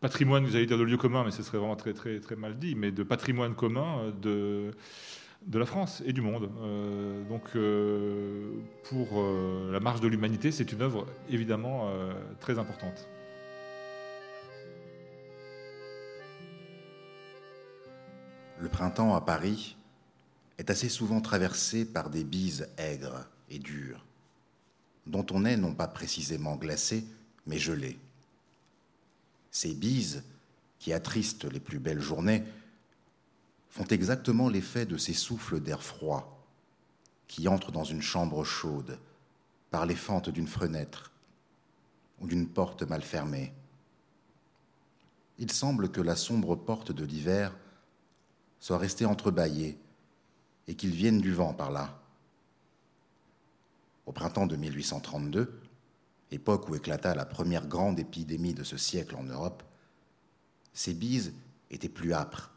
[0.00, 2.58] patrimoine, vous allez dire de lieu commun, mais ce serait vraiment très, très, très mal
[2.58, 4.72] dit, mais de patrimoine commun de,
[5.46, 6.50] de la France et du monde.
[7.28, 7.50] donc
[8.84, 9.22] pour
[9.70, 11.90] la marche de l'humanité, c'est une œuvre évidemment
[12.40, 13.08] très importante.
[18.60, 19.76] Le printemps à Paris
[20.58, 24.04] est assez souvent traversé par des bises aigres et dures,
[25.06, 27.06] dont on est non pas précisément glacé,
[27.46, 27.98] mais gelé.
[29.50, 30.22] Ces bises,
[30.78, 32.44] qui attristent les plus belles journées,
[33.68, 36.40] font exactement l'effet de ces souffles d'air froid
[37.28, 38.98] qui entrent dans une chambre chaude
[39.70, 41.12] par les fentes d'une fenêtre
[42.20, 43.52] ou d'une porte mal fermée.
[45.38, 47.56] Il semble que la sombre porte de l'hiver
[48.58, 49.78] soit resté entrebâillé
[50.66, 52.02] et qu'il vienne du vent par là.
[54.06, 55.59] Au printemps de 1832,
[56.30, 59.62] époque où éclata la première grande épidémie de ce siècle en Europe,
[60.72, 61.32] ces bises
[61.70, 62.50] étaient plus âpres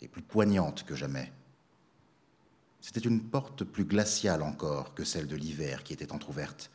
[0.00, 1.32] et plus poignantes que jamais.
[2.80, 6.70] C'était une porte plus glaciale encore que celle de l'hiver qui était entr'ouverte.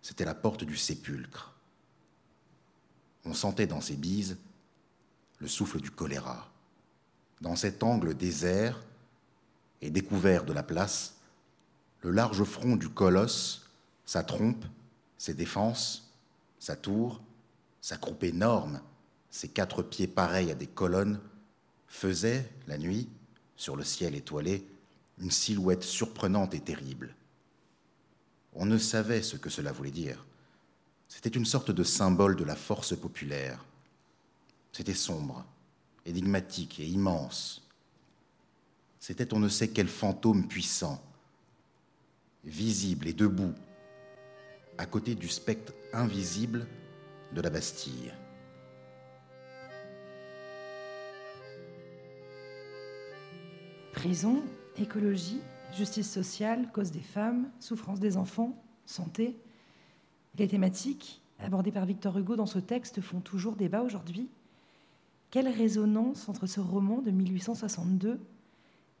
[0.00, 1.54] C'était la porte du sépulcre.
[3.24, 4.38] On sentait dans ces bises
[5.38, 6.50] le souffle du choléra
[7.40, 8.80] dans cet angle désert
[9.80, 11.14] et découvert de la place,
[12.02, 13.68] le large front du colosse,
[14.04, 14.64] sa trompe,
[15.20, 16.14] ses défenses,
[16.58, 17.20] sa tour,
[17.82, 18.80] sa croupe énorme,
[19.28, 21.20] ses quatre pieds pareils à des colonnes,
[21.88, 23.06] faisaient, la nuit,
[23.54, 24.66] sur le ciel étoilé,
[25.18, 27.14] une silhouette surprenante et terrible.
[28.54, 30.24] On ne savait ce que cela voulait dire.
[31.06, 33.62] C'était une sorte de symbole de la force populaire.
[34.72, 35.44] C'était sombre,
[36.06, 37.68] énigmatique et immense.
[38.98, 41.04] C'était on ne sait quel fantôme puissant,
[42.42, 43.52] visible et debout,
[44.80, 46.66] à côté du spectre invisible
[47.34, 48.14] de la Bastille.
[53.92, 54.42] Prison,
[54.78, 55.42] écologie,
[55.76, 58.56] justice sociale, cause des femmes, souffrance des enfants,
[58.86, 59.36] santé.
[60.38, 64.30] Les thématiques abordées par Victor Hugo dans ce texte font toujours débat aujourd'hui
[65.30, 68.18] quelle résonance entre ce roman de 1862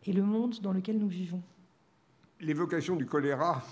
[0.04, 1.42] et le monde dans lequel nous vivons?
[2.38, 3.64] L'évocation du choléra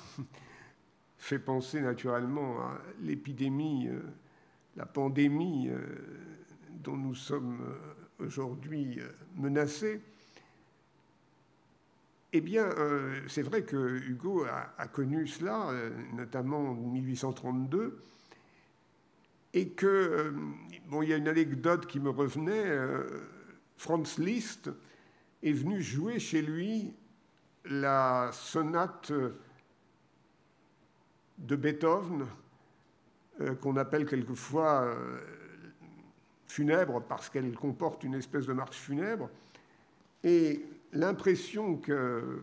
[1.19, 4.01] fait penser naturellement à l'épidémie, euh,
[4.77, 5.81] la pandémie euh,
[6.71, 9.01] dont nous sommes euh, aujourd'hui
[9.37, 10.01] menacés.
[12.33, 12.69] Eh bien,
[13.27, 15.73] c'est vrai que Hugo a, connu cela,
[16.13, 18.03] notamment en 1832,
[19.55, 20.35] et que,
[20.89, 22.71] bon, il y a une anecdote qui me revenait,
[23.79, 24.71] Franz Liszt
[25.43, 26.93] est venu jouer chez lui
[27.65, 29.11] la sonate
[31.39, 32.27] de Beethoven,
[33.41, 34.95] euh, qu'on appelle quelquefois
[36.47, 39.31] funèbre parce qu'elle comporte une espèce de marche funèbre.
[40.25, 42.43] Et l'impression que,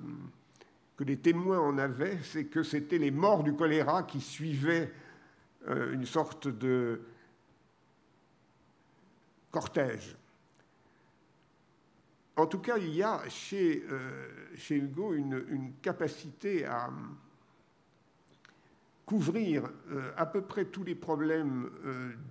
[0.96, 4.92] que les témoins en avaient, c'est que c'était les morts du choléra qui suivaient
[5.68, 7.02] euh, une sorte de
[9.52, 10.16] cortège.
[12.38, 16.90] En tout cas, il y a chez, euh, chez Hugo une, capacité à
[19.06, 21.70] couvrir euh, à peu près tous les problèmes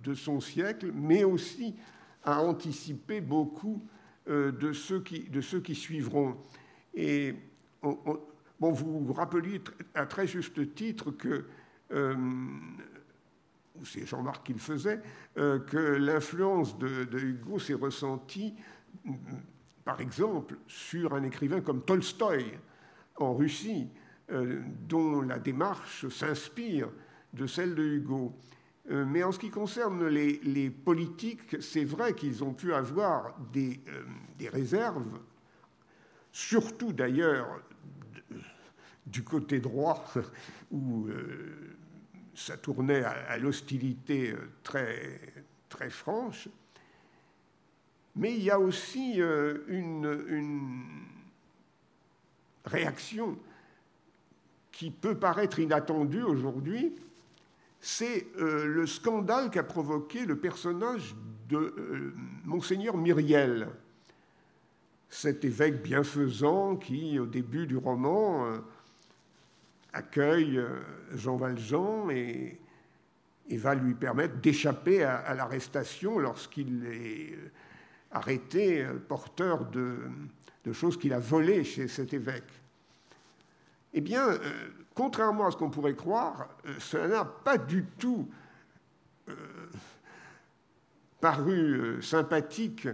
[0.03, 1.77] de son siècle, mais aussi
[2.25, 3.87] à anticiper beaucoup
[4.27, 6.37] de, ceux qui, de ceux qui suivront.
[6.95, 7.35] Et
[7.83, 9.61] bon, vous vous rappeliez
[9.95, 11.45] à très juste titre que
[13.83, 15.01] c'est Jean-Marc qui le faisait,
[15.37, 18.55] euh, que l'influence de, Hugo s'est ressentie,
[19.85, 22.59] par exemple, sur un écrivain comme Tolstoï
[23.17, 24.04] en Russie, euh,
[24.89, 26.89] dont la démarche s'inspire
[27.33, 28.35] de celle de Hugo.
[28.91, 33.81] Euh, mais en ce qui concerne les, politiques, c'est vrai qu'ils ont pu avoir des,
[34.39, 35.21] des réserves,
[36.33, 37.61] surtout d'ailleurs
[39.07, 40.05] du côté droit,
[40.71, 41.09] où
[42.35, 45.21] ça tournait à, l'hostilité euh, très,
[45.69, 46.49] très franche.
[48.17, 50.83] Mais il y a aussi euh, une,
[52.65, 53.39] réaction
[54.75, 56.97] qui peut paraître inattendue aujourd'hui,
[57.81, 61.15] c'est euh, le scandale qu'a provoqué le personnage
[61.49, 62.13] de
[62.45, 63.69] monseigneur Myriel,
[65.09, 68.49] cet évêque bienfaisant qui, au début du roman,
[69.93, 70.81] accueille euh,
[71.15, 72.59] Jean Valjean et
[73.51, 77.39] va lui permettre d'échapper à, l'arrestation lorsqu'il est
[78.11, 79.99] arrêté porteur de,
[80.73, 82.64] choses qu'il a volées chez cet évêque.
[83.95, 84.39] Eh bien,
[84.95, 88.29] contrairement à ce qu'on pourrait croire, cela n'a pas du tout
[91.21, 92.89] paru sympathique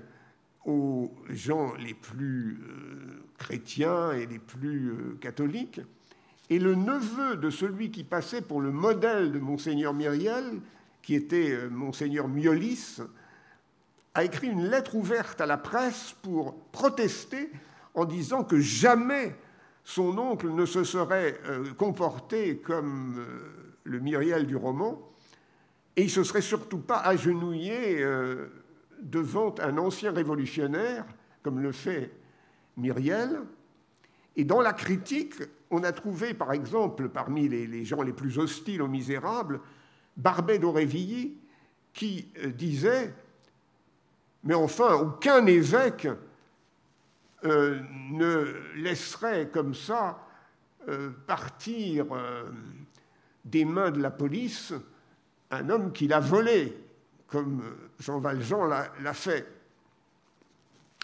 [0.64, 5.80] aux gens les plus euh, chrétiens et les plus euh, catholiques.
[6.48, 10.60] Et le neveu de celui qui passait pour le modèle de monseigneur Myriel,
[11.02, 12.98] qui était euh, monseigneur Miolis,
[14.14, 17.50] a écrit une lettre ouverte à la presse pour protester
[17.94, 19.34] en disant que jamais
[19.90, 21.40] son oncle ne se serait
[21.76, 23.24] comporté comme
[23.82, 25.10] le Myriel du roman,
[25.96, 28.04] et il se serait surtout pas agenouillé
[29.02, 31.04] devant un ancien révolutionnaire,
[31.42, 32.12] comme le fait
[32.76, 33.40] Myriel.
[34.36, 35.34] Et dans la critique,
[35.70, 39.60] on a trouvé, par exemple, parmi les, gens les plus hostiles aux misérables,
[40.16, 41.36] Barbet d'Aurevilly,
[41.92, 43.12] qui euh, disait
[44.44, 46.08] Mais enfin, aucun évêque
[47.44, 47.80] euh,
[48.10, 50.26] ne laisserait comme ça
[50.88, 52.06] euh, partir
[53.44, 54.72] des mains de la police
[55.50, 56.76] un homme qu'il a volé
[57.26, 57.62] comme
[57.98, 59.46] Jean Valjean l'a fait.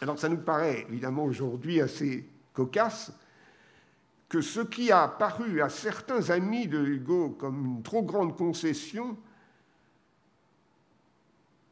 [0.01, 3.13] Alors ça nous paraît évidemment aujourd'hui assez cocasse
[4.29, 9.17] que ce qui a paru à certains amis de Hugo comme une trop grande concession,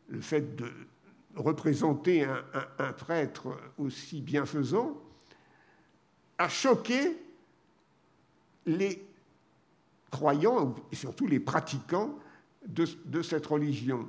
[0.09, 0.71] le fait de
[1.37, 2.25] représenter
[2.79, 4.97] un, prêtre aussi bienfaisant,
[6.39, 7.17] a choqué
[8.67, 9.07] les
[10.11, 12.19] croyants et surtout les pratiquants
[12.67, 14.09] de cette religion.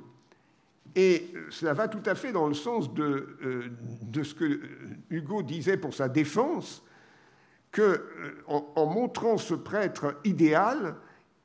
[0.96, 4.60] Et cela va tout à fait dans le sens de, euh, ce que
[5.10, 6.82] Hugo disait pour sa défense,
[7.70, 10.96] qu'en euh, en, montrant ce prêtre idéal,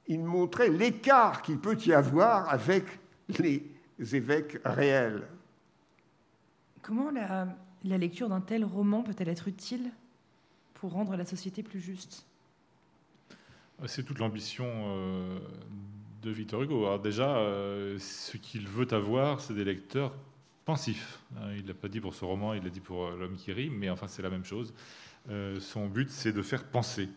[0.07, 2.85] il montrait l'écart qu'il peut y avoir avec
[3.39, 3.69] les
[3.99, 5.27] évêques réels.
[6.81, 9.91] Comment la, lecture d'un tel roman peut-elle être utile
[10.73, 12.25] pour rendre la société plus juste?
[13.85, 15.39] C'est toute l'ambition euh,
[16.21, 16.85] de Victor Hugo.
[16.85, 20.15] Alors déjà, euh, ce qu'il veut avoir, c'est des lecteurs
[20.65, 21.19] pensifs.
[21.37, 23.51] Hein, il l'a pas dit pour ce roman, il l'a dit pour euh, L'homme qui
[23.51, 24.73] rit, mais enfin c'est la même chose.
[25.29, 27.09] Euh, son but, c'est de faire penser.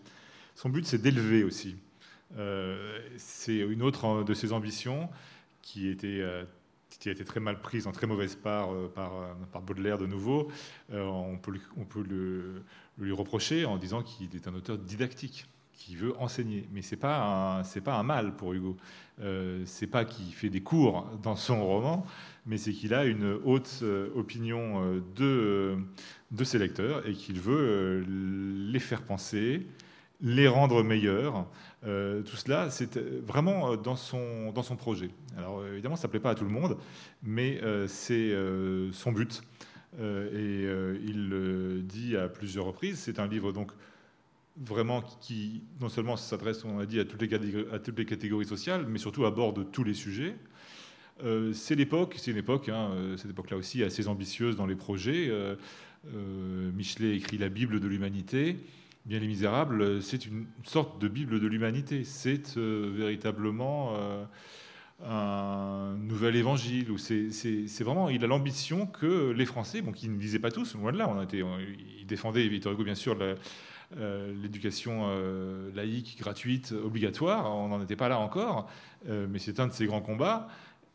[0.55, 1.77] Son but, c'est d'élever aussi.
[3.17, 5.09] c'est une autre de ses ambitions
[5.63, 6.23] qui, était,
[6.99, 9.13] qui a été très mal prise, en très mauvaise part par,
[9.53, 10.49] par Baudelaire de nouveau.
[10.93, 11.61] on peut, lui,
[12.09, 12.63] le,
[12.99, 16.67] lui reprocher en disant qu'il est un auteur didactique qui veut enseigner.
[16.73, 18.77] Mais ce n'est pas, un, pas un mal pour Hugo.
[19.21, 22.07] Euh, c'est pas qu'il fait des cours dans son roman,
[22.47, 25.77] mais c'est qu'il a une haute euh, opinion euh, de, euh,
[26.31, 29.67] de ses lecteurs et qu'il veut les faire penser,
[30.21, 31.47] les rendre meilleurs.
[31.83, 32.97] tout cela, c'est
[33.27, 35.11] vraiment dans son, dans son projet.
[35.37, 36.77] Alors évidemment, ça ne plaît pas à tout le monde,
[37.23, 38.33] mais c'est
[38.93, 39.43] son but.
[39.99, 40.67] et
[41.05, 42.99] il le dit à plusieurs reprises.
[43.01, 43.73] C'est un livre donc
[44.57, 49.25] vraiment qui non seulement s'adresse, on a dit, à toutes, les catégories, sociales, mais surtout
[49.25, 50.37] aborde tous les sujets.
[51.23, 54.77] Euh, c'est l'époque, c'est une époque, hein, euh, cette époque-là aussi assez ambitieuse dans les
[54.77, 55.29] projets.
[55.29, 55.57] Euh,
[56.73, 58.57] Michelet écrit la Bible de l'humanité.
[59.05, 62.05] Bien les Misérables, c'est une sorte de Bible de l'humanité.
[62.05, 63.95] C'est véritablement
[65.05, 66.87] un nouvel évangile.
[66.99, 70.91] C'est vraiment, il a l'ambition que les Français, bon, qui ne lisaient pas tous, loin
[70.91, 71.45] de là, on été,
[71.99, 73.15] il défendait Victor Hugo bien sûr
[73.99, 77.55] euh, l'éducation euh, laïque, gratuite, obligatoire.
[77.55, 78.69] On n'en était pas là encore,
[79.09, 80.49] euh, mais c'est un de ces grands combats.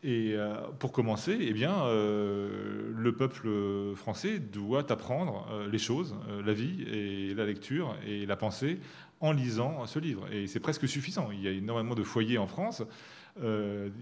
[0.04, 0.36] Et
[0.80, 3.50] pour commencer, eh bien, le peuple
[3.96, 8.80] français doit apprendre les choses, la vie et la lecture et la pensée
[9.20, 10.32] en lisant ce livre.
[10.32, 11.32] Et c'est presque suffisant.
[11.32, 12.82] Il y a énormément de foyers en France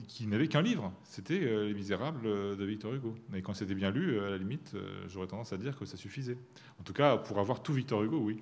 [0.07, 0.93] qui n'avaient qu'un livre.
[1.03, 3.15] C'était Les Misérables de Victor Hugo.
[3.33, 4.75] Et quand c'était bien lu, à la limite,
[5.07, 6.37] j'aurais tendance à dire que ça suffisait.
[6.79, 8.39] En tout cas, pour avoir tout Victor Hugo, oui.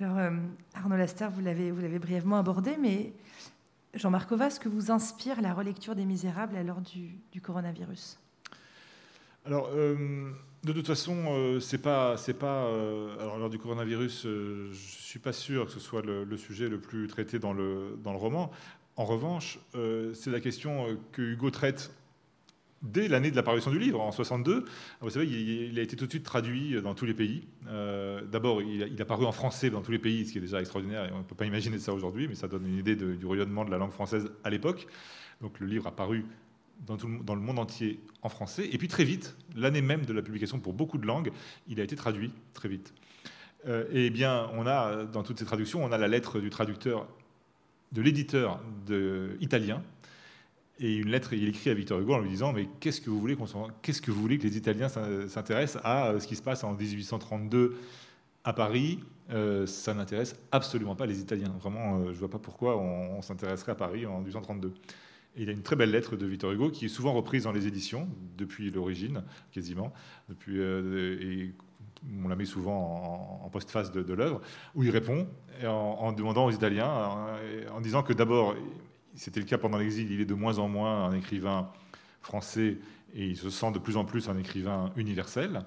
[0.00, 0.30] Alors, euh,
[0.72, 3.12] Arnaud Laster, vous l'avez brièvement abordé, mais
[3.94, 8.18] Jean-Marc Ova, ce que vous inspire la relecture des Misérables à l'heure du, coronavirus?
[9.44, 10.30] Alors, euh,
[10.64, 12.62] de toute façon, euh, c'est pas, c'est pas.
[13.20, 16.80] alors, à l'heure du coronavirus, je suis pas sûr que ce soit le, sujet le
[16.80, 18.50] plus traité dans le, dans le roman.
[18.96, 19.58] En revanche,
[20.14, 21.92] c'est la question que Hugo traite
[22.82, 24.64] dès l'année de l'apparition du livre, en 62.
[25.00, 27.46] Vous savez, il, a été tout de suite traduit dans tous les pays.
[27.68, 30.60] Euh, d'abord, il, a paru en français dans tous les pays, ce qui est déjà
[30.60, 33.26] extraordinaire, et on ne peut pas imaginer ça aujourd'hui, mais ça donne une idée du
[33.26, 34.86] rayonnement de la langue française à l'époque.
[35.40, 36.24] Donc le livre a paru
[36.86, 36.96] dans,
[37.34, 38.68] le monde entier en français.
[38.72, 41.30] Et puis très vite, l'année même de la publication pour beaucoup de langues,
[41.68, 42.92] il a été traduit très vite.
[43.68, 47.06] Euh, et bien, on a, dans toutes ces traductions, on a la lettre du traducteur,
[47.92, 48.60] de l'éditeur
[49.40, 49.82] italien,
[50.82, 53.20] et une lettre, il écrit à Victor Hugo en lui disant Mais qu'est-ce que vous
[53.20, 53.46] voulez, qu'on
[53.82, 57.76] qu'est-ce que, vous voulez que les Italiens s'intéressent à ce qui se passe en 1832
[58.44, 58.98] à Paris?
[59.66, 61.54] Ça n'intéresse absolument pas les Italiens.
[61.60, 64.74] Vraiment, je ne vois pas pourquoi on, s'intéresserait à Paris en 1832
[65.36, 67.52] il y a une très belle lettre de Victor Hugo qui est souvent reprise dans
[67.52, 68.06] les éditions
[68.36, 69.90] depuis l'origine, quasiment.
[70.28, 71.54] Depuis, euh, et
[72.22, 74.42] on la met souvent en, postface de, de l'œuvre,
[74.74, 75.26] où il répond
[75.64, 76.90] en, demandant aux Italiens,
[77.72, 78.54] en, disant que d'abord,
[79.14, 81.70] c'était le cas pendant l'exil, il est de moins en moins un écrivain
[82.22, 82.78] français
[83.14, 85.62] et il se sent de plus en plus un écrivain universel.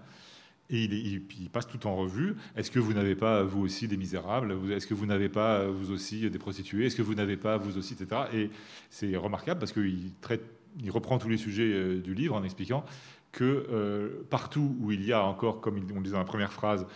[0.71, 2.35] Et il, passe tout en revue.
[2.55, 4.57] Est-ce que vous n'avez pas, vous aussi, des misérables?
[4.71, 6.87] Est-ce que vous n'avez pas, vous aussi, des prostituées?
[6.87, 8.21] Est-ce que vous n'avez pas, vous aussi, etc.
[8.33, 8.49] Et
[8.89, 10.11] c'est remarquable parce qu'il
[10.81, 12.83] il reprend tous les sujets euh, du livre en expliquant
[13.31, 16.53] que euh, partout où il y a encore, comme on le disait dans la première
[16.53, 16.87] phrase,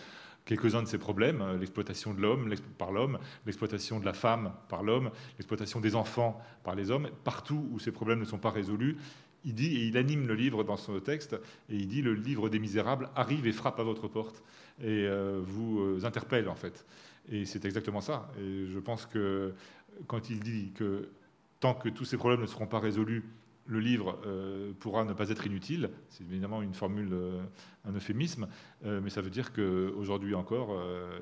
[0.44, 4.82] quelques-uns de ces problèmes, euh, l'exploitation de l'homme par l'homme, l'exploitation de la femme par
[4.82, 8.96] l'homme, l'exploitation des enfants par les hommes, partout où ces problèmes ne sont pas résolus,
[9.44, 11.34] il dit, et il anime le livre dans son texte,
[11.70, 14.42] et il dit le livre des misérables arrive et frappe à votre porte,
[14.80, 16.84] et euh, vous euh, interpelle en fait.
[17.30, 18.30] Et c'est exactement ça.
[18.38, 19.54] Et je pense que
[20.06, 21.08] quand il dit que
[21.60, 23.24] tant que tous ces problèmes ne seront pas résolus,
[23.66, 25.90] le livre euh, pourra ne pas être inutile.
[26.08, 27.14] C'est évidemment une formule,
[27.84, 28.48] un euphémisme,
[28.84, 30.80] mais ça veut dire qu'aujourd'hui encore,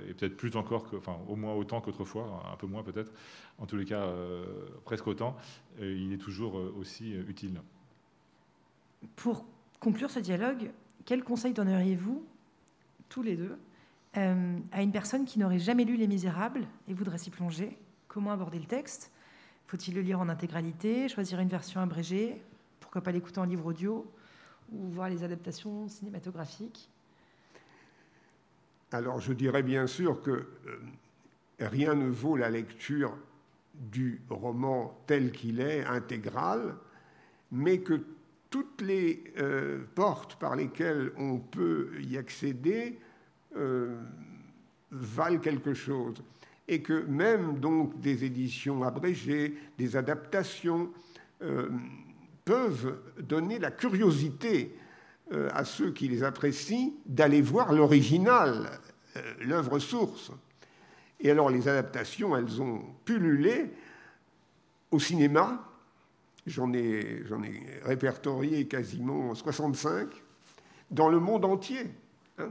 [0.09, 3.12] et peut-être plus encore, enfin au moins autant qu'autrefois, un peu moins peut-être,
[3.59, 4.07] en tous les cas
[4.84, 5.36] presque autant,
[5.80, 7.61] il est toujours aussi utile.
[9.16, 9.45] Pour
[9.80, 10.70] conclure ce dialogue,
[11.05, 12.24] quel conseil donneriez-vous,
[13.09, 13.57] tous les deux,
[14.16, 17.78] euh, à une personne qui n'aurait jamais lu Les Misérables et voudrait s'y plonger?
[18.09, 19.12] Comment aborder le texte?
[19.69, 22.41] Faut-il le lire en intégralité, choisir une version abrégée
[22.81, 24.11] Pourquoi pas l'écouter en livre audio
[24.73, 26.89] ou voir les adaptations cinématographiques?
[28.93, 30.47] Alors je dirais bien sûr que euh,
[31.61, 33.14] rien ne vaut la lecture
[33.75, 36.75] du roman tel qu'il est, intégral,
[37.53, 38.01] mais que
[38.49, 42.99] toutes les euh, portes par lesquelles on peut y accéder
[43.55, 44.01] euh,
[44.91, 46.23] valent quelque chose.
[46.69, 50.91] Et que même donc des éditions abrégées, des adaptations,
[51.43, 51.71] euh,
[52.45, 54.75] peuvent donner la curiosité
[55.53, 58.81] à ceux qui les apprécient d'aller voir l'original,
[59.43, 60.33] l'œuvre source.
[61.21, 63.71] Et alors les adaptations, elles ont pullulé
[64.91, 65.69] au cinéma,
[66.49, 67.23] J'en ai,
[67.85, 70.09] répertorié quasiment 65
[70.91, 71.91] dans le monde entier,
[72.39, 72.49] hein,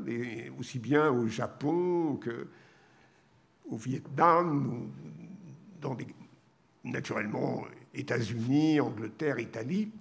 [0.59, 2.19] aussi bien au Japon
[3.67, 4.89] qu'au Vietnam,
[5.81, 6.07] dans des,
[6.83, 9.91] naturellement États-Unis, Angleterre, Italie.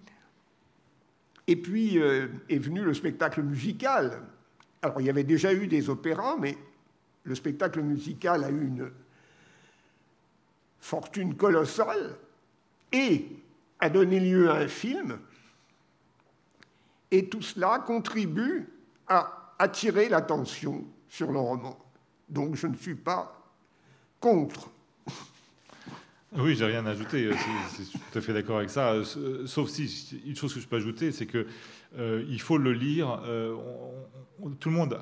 [1.47, 4.23] Et puis euh, est venu le spectacle musical.
[4.83, 6.57] Alors il y avait déjà eu des opéras, mais
[7.25, 8.91] le spectacle musical a eu une
[10.81, 12.17] fortune colossale.
[12.93, 13.29] Et
[13.79, 15.19] a donné lieu à un film,
[17.11, 18.69] et tout cela contribue
[19.07, 21.79] à attirer l'attention sur le roman.
[22.29, 23.36] Donc je ne suis pas
[24.21, 24.71] contre.
[26.37, 27.31] Oui, j'ai rien à ajouter.
[27.31, 28.95] Je suis tout à fait d'accord avec ça.
[29.47, 31.47] Sauf si une chose que je peux ajouter, c'est que
[31.99, 33.21] euh, il faut le lire.
[33.27, 33.55] Euh,
[34.61, 34.99] tout le monde,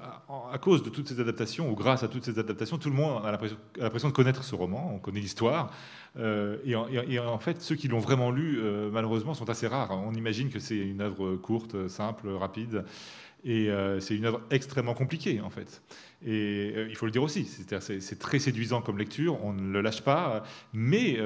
[0.52, 3.20] à, cause de toutes ces adaptations, ou grâce à toutes ces adaptations, tout le monde
[3.24, 5.72] a l'impression de connaître ce roman, on connaît l'histoire.
[6.16, 8.60] Euh, et, en fait, ceux qui l'ont vraiment lu,
[8.92, 9.90] malheureusement, sont assez rares.
[9.90, 12.84] On imagine que c'est une œuvre courte, simple, rapide.
[13.44, 13.68] Et
[14.00, 15.82] c'est une œuvre extrêmement compliquée, en fait.
[16.26, 20.00] Et il faut le dire aussi, c'est très séduisant comme lecture, on ne le lâche
[20.00, 21.18] pas, mais,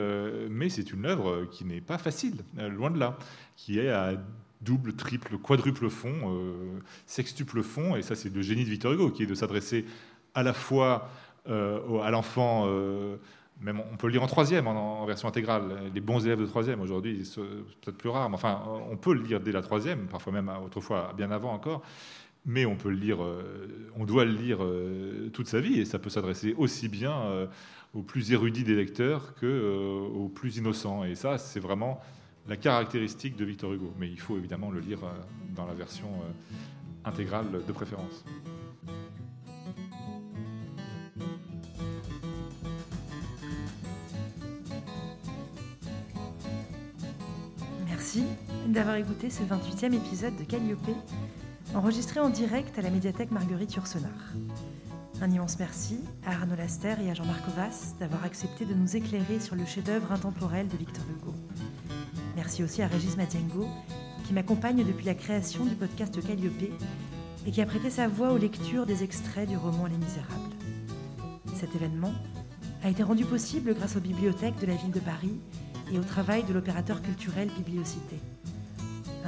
[0.50, 3.16] mais c'est une œuvre qui n'est pas facile, loin de là,
[3.54, 4.14] qui est à
[4.60, 9.10] double, triple, quadruple fond, euh, sextuple fond, et ça c'est le génie de Victor Hugo,
[9.10, 9.84] qui est de s'adresser
[10.34, 11.10] à la fois
[11.48, 13.16] euh, à l'enfant, euh,
[13.60, 16.80] même on peut le lire en troisième, en, version intégrale, les bons élèves de troisième
[16.80, 20.32] aujourd'hui, c'est peut-être plus rare, mais enfin on peut le lire dès la troisième, parfois
[20.32, 21.82] même autrefois bien avant encore,
[22.46, 23.18] mais on peut le lire,
[23.96, 24.58] on doit le lire
[25.32, 27.48] toute sa vie, et ça peut s'adresser aussi bien
[27.94, 32.00] aux plus érudits des lecteurs qu'aux plus innocents, et ça c'est vraiment
[32.48, 33.92] la caractéristique de Victor Hugo.
[33.98, 35.12] Mais il faut évidemment le lire euh,
[35.54, 38.24] dans la version euh, intégrale de préférence.
[48.68, 50.90] D'avoir écouté ce 28e épisode de Calliope,
[51.74, 54.34] enregistré en direct à la médiathèque Marguerite Yourcenar.
[55.22, 59.40] Un immense merci à Arnaud Laster et à Jean-Marc Ovas d'avoir accepté de nous éclairer
[59.40, 61.32] sur le chef-d'œuvre intemporel de Victor Hugo.
[62.36, 63.66] Merci aussi à Régis Matiengo,
[64.26, 66.70] qui m'accompagne depuis la création du podcast Calliope
[67.46, 70.56] et qui a prêté sa voix aux lectures des extraits du roman Les Misérables.
[71.54, 72.12] Cet événement
[72.82, 75.40] a été rendu possible grâce aux bibliothèques de la ville de Paris
[75.90, 78.20] et au travail de l'opérateur culturel Bibliocité.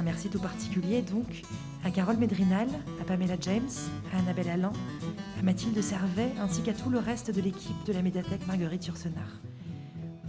[0.01, 1.43] Un merci tout particulier donc
[1.83, 2.67] à Carole Médrinal,
[2.99, 3.69] à Pamela James,
[4.11, 4.73] à Annabelle Alain,
[5.39, 9.27] à Mathilde Servet ainsi qu'à tout le reste de l'équipe de la médiathèque Marguerite Yourcenar.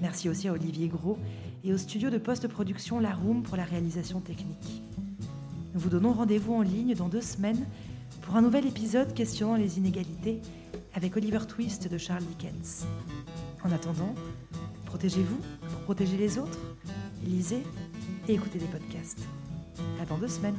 [0.03, 1.19] Merci aussi à Olivier Gros
[1.65, 4.83] et au studio de post-production La Room pour la réalisation technique.
[5.73, 7.67] Nous vous donnons rendez-vous en ligne dans deux semaines
[8.21, 10.43] pour un nouvel épisode questionnant les inégalités
[10.93, 12.85] avec Oliver Twist de Charles Dickens.
[13.65, 14.15] En attendant,
[14.85, 16.59] protégez-vous pour protéger les autres,
[17.25, 17.63] lisez
[18.29, 19.27] et écoutez des podcasts.
[20.01, 20.59] À dans deux semaines.